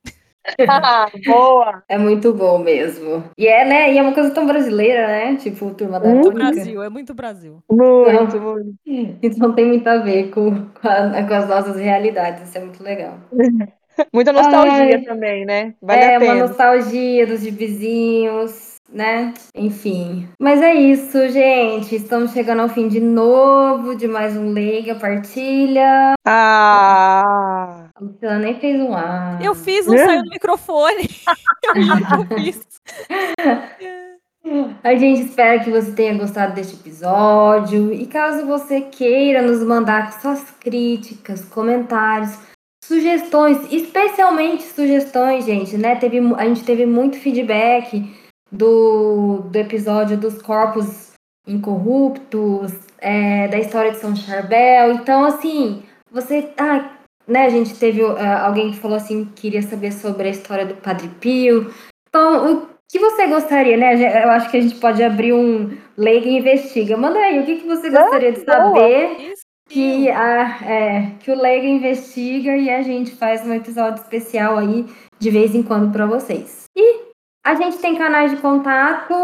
Ah, 0.69 1.11
boa! 1.25 1.83
É 1.89 1.97
muito 1.97 2.35
bom 2.35 2.59
mesmo. 2.59 3.25
E 3.39 3.47
é, 3.47 3.65
né? 3.65 3.95
E 3.95 3.99
é 3.99 4.03
uma 4.03 4.13
coisa 4.13 4.31
tão 4.35 4.47
brasileira, 4.47 5.07
né? 5.07 5.37
Tipo, 5.37 5.75
turma 5.75 5.99
da 5.99 6.09
Muito 6.09 6.31
Mônica. 6.31 6.53
Brasil, 6.53 6.83
é 6.83 6.91
muito 6.91 7.15
Brasil. 7.15 7.63
Muito, 7.71 8.37
Não. 8.41 8.55
muito. 8.55 8.75
Então 9.23 9.55
tem 9.55 9.65
muito 9.67 9.87
a 9.89 9.97
ver 9.99 10.31
com, 10.31 10.51
com, 10.69 10.87
a- 10.89 11.27
com 11.27 11.35
as 11.35 11.49
nossas 11.49 11.77
realidades. 11.77 12.47
Isso 12.47 12.59
é 12.59 12.61
muito 12.61 12.83
legal. 12.83 13.19
Muita 14.13 14.33
nostalgia 14.33 14.99
Ai. 14.99 15.05
também, 15.05 15.45
né? 15.47 15.75
Vale 15.81 16.05
é 16.05 16.19
uma 16.19 16.35
nostalgia 16.35 17.27
dos 17.27 17.43
vizinhos, 17.43 18.70
né? 18.93 19.33
Enfim. 19.55 20.29
Mas 20.41 20.61
é 20.61 20.75
isso, 20.75 21.29
gente. 21.29 21.95
Estamos 21.95 22.33
chegando 22.33 22.61
ao 22.61 22.69
fim 22.69 22.89
de 22.89 23.01
novo 23.01 23.95
de 23.95 24.07
mais 24.09 24.37
um 24.37 24.53
Leiga 24.53 24.95
Partilha. 24.95 26.15
Ah! 26.27 27.89
A 27.95 28.01
Luciana 28.01 28.39
nem 28.39 28.59
fez 28.59 28.81
um 28.81 28.95
A. 28.95 29.39
Eu 29.43 29.55
fiz, 29.55 29.87
não 29.87 29.97
saiu 29.97 30.23
do 30.23 30.31
microfone. 30.31 31.09
Eu 31.63 32.39
fiz. 32.39 32.61
A 34.83 34.95
gente 34.95 35.21
espera 35.23 35.63
que 35.63 35.71
você 35.71 35.93
tenha 35.93 36.17
gostado 36.17 36.55
deste 36.55 36.75
episódio. 36.75 37.93
E 37.93 38.07
caso 38.07 38.47
você 38.47 38.81
queira 38.81 39.43
nos 39.43 39.63
mandar 39.63 40.19
suas 40.21 40.43
críticas, 40.59 41.45
comentários, 41.45 42.37
sugestões, 42.83 43.71
especialmente 43.71 44.65
sugestões, 44.65 45.45
gente, 45.45 45.77
né? 45.77 45.95
Teve, 45.97 46.19
a 46.35 46.45
gente 46.47 46.65
teve 46.65 46.87
muito 46.87 47.19
feedback 47.19 48.03
do, 48.51 49.43
do 49.45 49.57
episódio 49.57 50.17
dos 50.17 50.41
corpos 50.43 51.11
incorruptos, 51.47 52.73
é, 52.99 53.49
da 53.49 53.59
história 53.59 53.93
de 53.93 53.99
São 53.99 54.15
Charbel. 54.15 54.93
Então, 54.93 55.25
assim, 55.25 55.83
você. 56.11 56.53
Ah, 56.59 56.97
né, 57.27 57.47
a 57.47 57.49
gente 57.49 57.75
teve 57.79 58.03
ah, 58.03 58.47
alguém 58.47 58.71
que 58.73 58.79
falou 58.79 58.97
assim 58.97 59.25
que 59.25 59.43
queria 59.43 59.63
saber 59.63 59.93
sobre 59.93 60.29
a 60.29 60.31
história 60.31 60.67
do 60.67 60.75
Padre 60.75 61.09
Pio. 61.21 61.73
Então, 62.09 62.55
o 62.55 62.69
que 62.91 62.99
você 62.99 63.27
gostaria, 63.29 63.77
né? 63.77 64.25
Eu 64.25 64.31
acho 64.31 64.51
que 64.51 64.57
a 64.57 64.61
gente 64.61 64.77
pode 64.77 65.03
abrir 65.03 65.33
um 65.33 65.77
Leiga 65.97 66.29
Investiga. 66.29 66.97
Manda 66.97 67.19
aí, 67.19 67.39
o 67.39 67.47
que, 67.47 67.61
que 67.61 67.67
você 67.67 67.89
gostaria 67.89 68.33
de 68.33 68.45
saber 68.45 69.35
que, 69.69 70.11
a, 70.11 70.59
é, 70.65 71.13
que 71.21 71.31
o 71.31 71.41
Leiga 71.41 71.67
investiga 71.67 72.57
e 72.57 72.69
a 72.69 72.83
gente 72.83 73.13
faz 73.13 73.47
um 73.47 73.55
episódio 73.55 74.03
especial 74.03 74.59
aí 74.59 74.85
de 75.21 75.31
vez 75.31 75.55
em 75.55 75.63
quando 75.63 75.93
para 75.93 76.07
vocês. 76.07 76.65
E 76.77 77.00
a 77.45 77.55
gente 77.55 77.79
tem 77.79 77.97
canais 77.97 78.31
de 78.31 78.37
contato. 78.39 79.15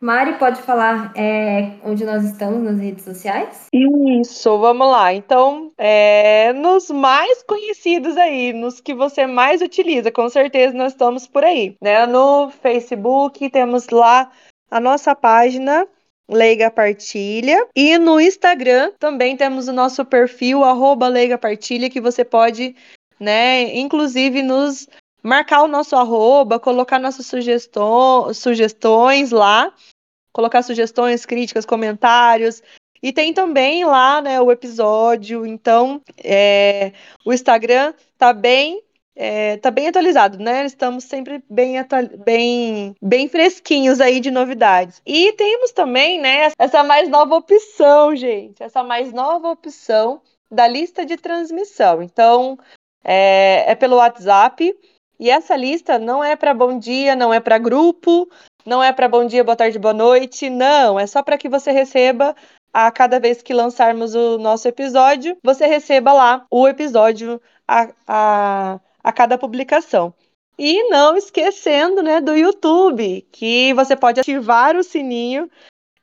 Mari, 0.00 0.38
pode 0.38 0.62
falar 0.62 1.12
é, 1.14 1.72
onde 1.84 2.06
nós 2.06 2.24
estamos 2.24 2.62
nas 2.62 2.80
redes 2.80 3.04
sociais? 3.04 3.66
Isso, 3.70 4.58
vamos 4.58 4.88
lá. 4.88 5.12
Então, 5.12 5.70
é, 5.76 6.54
nos 6.54 6.90
mais 6.90 7.42
conhecidos 7.42 8.16
aí, 8.16 8.54
nos 8.54 8.80
que 8.80 8.94
você 8.94 9.26
mais 9.26 9.60
utiliza, 9.60 10.10
com 10.10 10.26
certeza 10.30 10.74
nós 10.74 10.92
estamos 10.92 11.26
por 11.26 11.44
aí, 11.44 11.76
né? 11.82 12.06
No 12.06 12.48
Facebook 12.50 13.50
temos 13.50 13.88
lá 13.90 14.30
a 14.70 14.80
nossa 14.80 15.14
página 15.14 15.86
Leiga 16.30 16.70
Partilha 16.70 17.66
e 17.76 17.98
no 17.98 18.20
Instagram 18.20 18.92
também 18.98 19.36
temos 19.36 19.68
o 19.68 19.72
nosso 19.72 20.04
perfil 20.04 20.64
arroba 20.64 21.08
Leiga 21.08 21.36
Partilha 21.36 21.90
que 21.90 22.00
você 22.00 22.24
pode, 22.24 22.76
né, 23.18 23.76
inclusive 23.76 24.40
nos 24.40 24.86
marcar 25.22 25.62
o 25.62 25.68
nosso 25.68 25.96
arroba, 25.96 26.58
colocar 26.58 26.98
nossas 26.98 27.26
sugestões, 27.26 28.38
sugestões 28.38 29.30
lá, 29.30 29.72
colocar 30.32 30.62
sugestões, 30.62 31.26
críticas, 31.26 31.66
comentários. 31.66 32.62
E 33.02 33.12
tem 33.12 33.32
também 33.32 33.84
lá, 33.84 34.20
né, 34.20 34.40
o 34.40 34.52
episódio. 34.52 35.46
Então, 35.46 36.02
é, 36.22 36.92
o 37.24 37.32
Instagram 37.32 37.94
tá 38.18 38.32
bem, 38.32 38.82
é, 39.16 39.56
tá 39.56 39.70
bem 39.70 39.88
atualizado, 39.88 40.38
né? 40.38 40.66
Estamos 40.66 41.04
sempre 41.04 41.42
bem, 41.48 41.76
bem, 42.24 42.94
bem 43.00 43.28
fresquinhos 43.28 44.00
aí 44.00 44.20
de 44.20 44.30
novidades. 44.30 45.00
E 45.06 45.32
temos 45.32 45.72
também, 45.72 46.20
né, 46.20 46.52
essa 46.58 46.84
mais 46.84 47.08
nova 47.08 47.36
opção, 47.36 48.14
gente. 48.14 48.62
Essa 48.62 48.82
mais 48.82 49.12
nova 49.12 49.48
opção 49.48 50.20
da 50.50 50.66
lista 50.68 51.06
de 51.06 51.16
transmissão. 51.16 52.02
Então, 52.02 52.58
é, 53.02 53.64
é 53.70 53.74
pelo 53.74 53.96
WhatsApp. 53.96 54.76
E 55.20 55.28
essa 55.28 55.54
lista 55.54 55.98
não 55.98 56.24
é 56.24 56.34
para 56.34 56.54
bom 56.54 56.78
dia, 56.78 57.14
não 57.14 57.32
é 57.32 57.38
para 57.38 57.58
grupo, 57.58 58.26
não 58.64 58.82
é 58.82 58.90
para 58.90 59.06
bom 59.06 59.26
dia, 59.26 59.44
boa 59.44 59.54
tarde, 59.54 59.78
boa 59.78 59.92
noite, 59.92 60.48
não. 60.48 60.98
É 60.98 61.06
só 61.06 61.22
para 61.22 61.36
que 61.36 61.46
você 61.46 61.70
receba 61.70 62.34
a 62.72 62.90
cada 62.90 63.20
vez 63.20 63.42
que 63.42 63.52
lançarmos 63.52 64.14
o 64.14 64.38
nosso 64.38 64.66
episódio, 64.66 65.36
você 65.44 65.66
receba 65.66 66.14
lá 66.14 66.46
o 66.50 66.66
episódio 66.66 67.38
a, 67.68 67.90
a, 68.08 68.80
a 69.04 69.12
cada 69.12 69.36
publicação. 69.36 70.14
E 70.58 70.88
não 70.88 71.14
esquecendo, 71.14 72.02
né, 72.02 72.22
do 72.22 72.34
YouTube, 72.34 73.26
que 73.30 73.74
você 73.74 73.94
pode 73.94 74.20
ativar 74.20 74.74
o 74.74 74.82
sininho 74.82 75.50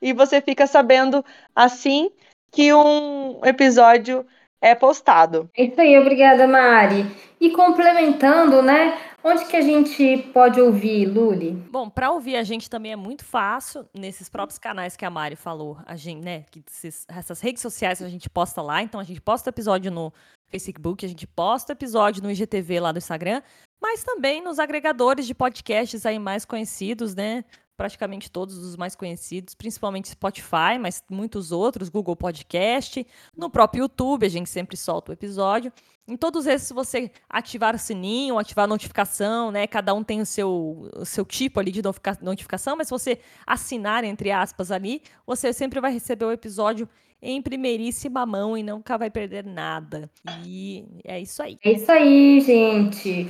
e 0.00 0.12
você 0.12 0.40
fica 0.40 0.68
sabendo 0.68 1.24
assim 1.56 2.08
que 2.52 2.72
um 2.72 3.44
episódio 3.44 4.24
é 4.60 4.74
postado. 4.74 5.48
É 5.56 5.64
isso 5.64 5.80
aí, 5.80 5.98
obrigada, 5.98 6.46
Mari. 6.46 7.06
E 7.40 7.50
complementando, 7.50 8.62
né? 8.62 8.98
Onde 9.22 9.44
que 9.46 9.56
a 9.56 9.60
gente 9.60 10.18
pode 10.32 10.60
ouvir, 10.60 11.06
Luli? 11.06 11.50
Bom, 11.70 11.90
para 11.90 12.10
ouvir 12.10 12.36
a 12.36 12.42
gente 12.44 12.70
também 12.70 12.92
é 12.92 12.96
muito 12.96 13.24
fácil 13.24 13.84
nesses 13.92 14.28
próprios 14.28 14.58
canais 14.58 14.96
que 14.96 15.04
a 15.04 15.10
Mari 15.10 15.34
falou, 15.36 15.76
a 15.86 15.96
gente, 15.96 16.24
né, 16.24 16.44
que 16.50 16.62
esses- 16.68 17.04
essas 17.08 17.40
redes 17.40 17.60
sociais 17.60 18.00
a 18.00 18.08
gente 18.08 18.30
posta 18.30 18.62
lá, 18.62 18.80
então 18.82 19.00
a 19.00 19.04
gente 19.04 19.20
posta 19.20 19.50
episódio 19.50 19.90
no 19.90 20.12
Facebook, 20.48 21.04
a 21.04 21.08
gente 21.08 21.26
posta 21.26 21.72
episódio 21.72 22.22
no 22.22 22.30
IGTV 22.30 22.80
lá 22.80 22.92
do 22.92 22.98
Instagram, 22.98 23.42
mas 23.82 24.04
também 24.04 24.40
nos 24.40 24.58
agregadores 24.58 25.26
de 25.26 25.34
podcasts 25.34 26.06
aí 26.06 26.18
mais 26.18 26.44
conhecidos, 26.44 27.14
né? 27.14 27.44
Praticamente 27.78 28.28
todos 28.28 28.58
os 28.58 28.76
mais 28.76 28.96
conhecidos, 28.96 29.54
principalmente 29.54 30.08
Spotify, 30.08 30.76
mas 30.80 31.00
muitos 31.08 31.52
outros, 31.52 31.88
Google 31.88 32.16
Podcast, 32.16 33.06
no 33.36 33.48
próprio 33.48 33.82
YouTube, 33.82 34.26
a 34.26 34.28
gente 34.28 34.50
sempre 34.50 34.76
solta 34.76 35.12
o 35.12 35.14
episódio. 35.14 35.72
Em 36.08 36.16
todos 36.16 36.44
esses, 36.44 36.66
se 36.66 36.74
você 36.74 37.08
ativar 37.30 37.76
o 37.76 37.78
sininho, 37.78 38.36
ativar 38.36 38.64
a 38.64 38.68
notificação, 38.68 39.52
né? 39.52 39.64
Cada 39.68 39.94
um 39.94 40.02
tem 40.02 40.20
o 40.20 40.26
seu, 40.26 40.90
o 40.96 41.04
seu 41.04 41.24
tipo 41.24 41.60
ali 41.60 41.70
de 41.70 41.80
notifica- 41.80 42.18
notificação, 42.20 42.76
mas 42.76 42.88
se 42.88 42.90
você 42.90 43.20
assinar, 43.46 44.02
entre 44.02 44.32
aspas, 44.32 44.72
ali, 44.72 45.00
você 45.24 45.52
sempre 45.52 45.80
vai 45.80 45.92
receber 45.92 46.24
o 46.24 46.32
episódio 46.32 46.88
em 47.22 47.40
primeiríssima 47.40 48.26
mão 48.26 48.58
e 48.58 48.62
nunca 48.64 48.98
vai 48.98 49.08
perder 49.08 49.44
nada. 49.44 50.10
E 50.44 50.84
é 51.04 51.20
isso 51.20 51.40
aí. 51.40 51.58
É 51.62 51.70
isso 51.70 51.92
aí, 51.92 52.40
gente. 52.40 53.28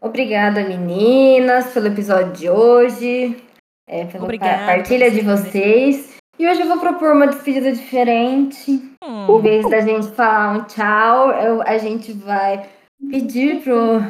Obrigada, 0.00 0.66
meninas, 0.66 1.74
pelo 1.74 1.88
episódio 1.88 2.32
de 2.32 2.48
hoje. 2.48 3.49
É, 3.92 4.04
pela 4.04 4.22
Obrigada, 4.24 4.58
pa- 4.58 4.66
partilha 4.66 5.10
de 5.10 5.20
você 5.20 5.42
vocês. 5.50 6.16
E 6.38 6.46
hoje 6.48 6.60
eu 6.60 6.68
vou 6.68 6.78
propor 6.78 7.12
uma 7.12 7.26
despedida 7.26 7.72
diferente. 7.72 8.70
Em 8.70 8.90
Hum, 9.04 9.40
vez 9.40 9.68
da 9.68 9.80
gente 9.80 10.06
falar 10.12 10.52
um 10.52 10.62
tchau, 10.64 11.32
eu- 11.32 11.62
a 11.62 11.76
gente 11.76 12.12
vai 12.12 12.66
pedir 13.10 13.60
pro, 13.62 14.00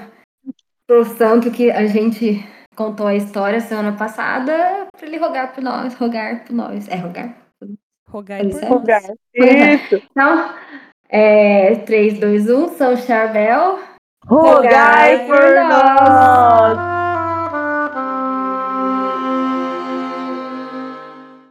pro 0.87 1.05
santo 1.16 1.51
que 1.51 1.71
a 1.71 1.87
gente 1.87 2.47
contou 2.77 3.07
a 3.07 3.14
história 3.14 3.59
semana 3.61 3.93
passada 3.93 4.87
para 4.97 5.07
ele 5.07 5.16
rogar 5.16 5.55
por 5.55 5.62
nós, 5.64 5.95
rogar 5.95 6.45
por 6.45 6.53
nós. 6.55 6.87
É 6.88 6.97
rogar? 6.97 7.35
rogai 8.09 8.40
Ele 8.40 8.53
por 8.53 8.85
nós. 8.85 9.05
Isso. 9.35 10.03
Então, 10.11 10.55
é, 11.09 11.75
3, 11.87 12.19
2, 12.19 12.51
1, 12.51 12.69
São 12.77 12.97
Charbel. 12.99 13.79
Rogai 14.27 15.27
por 15.27 15.55
nós! 15.69 16.99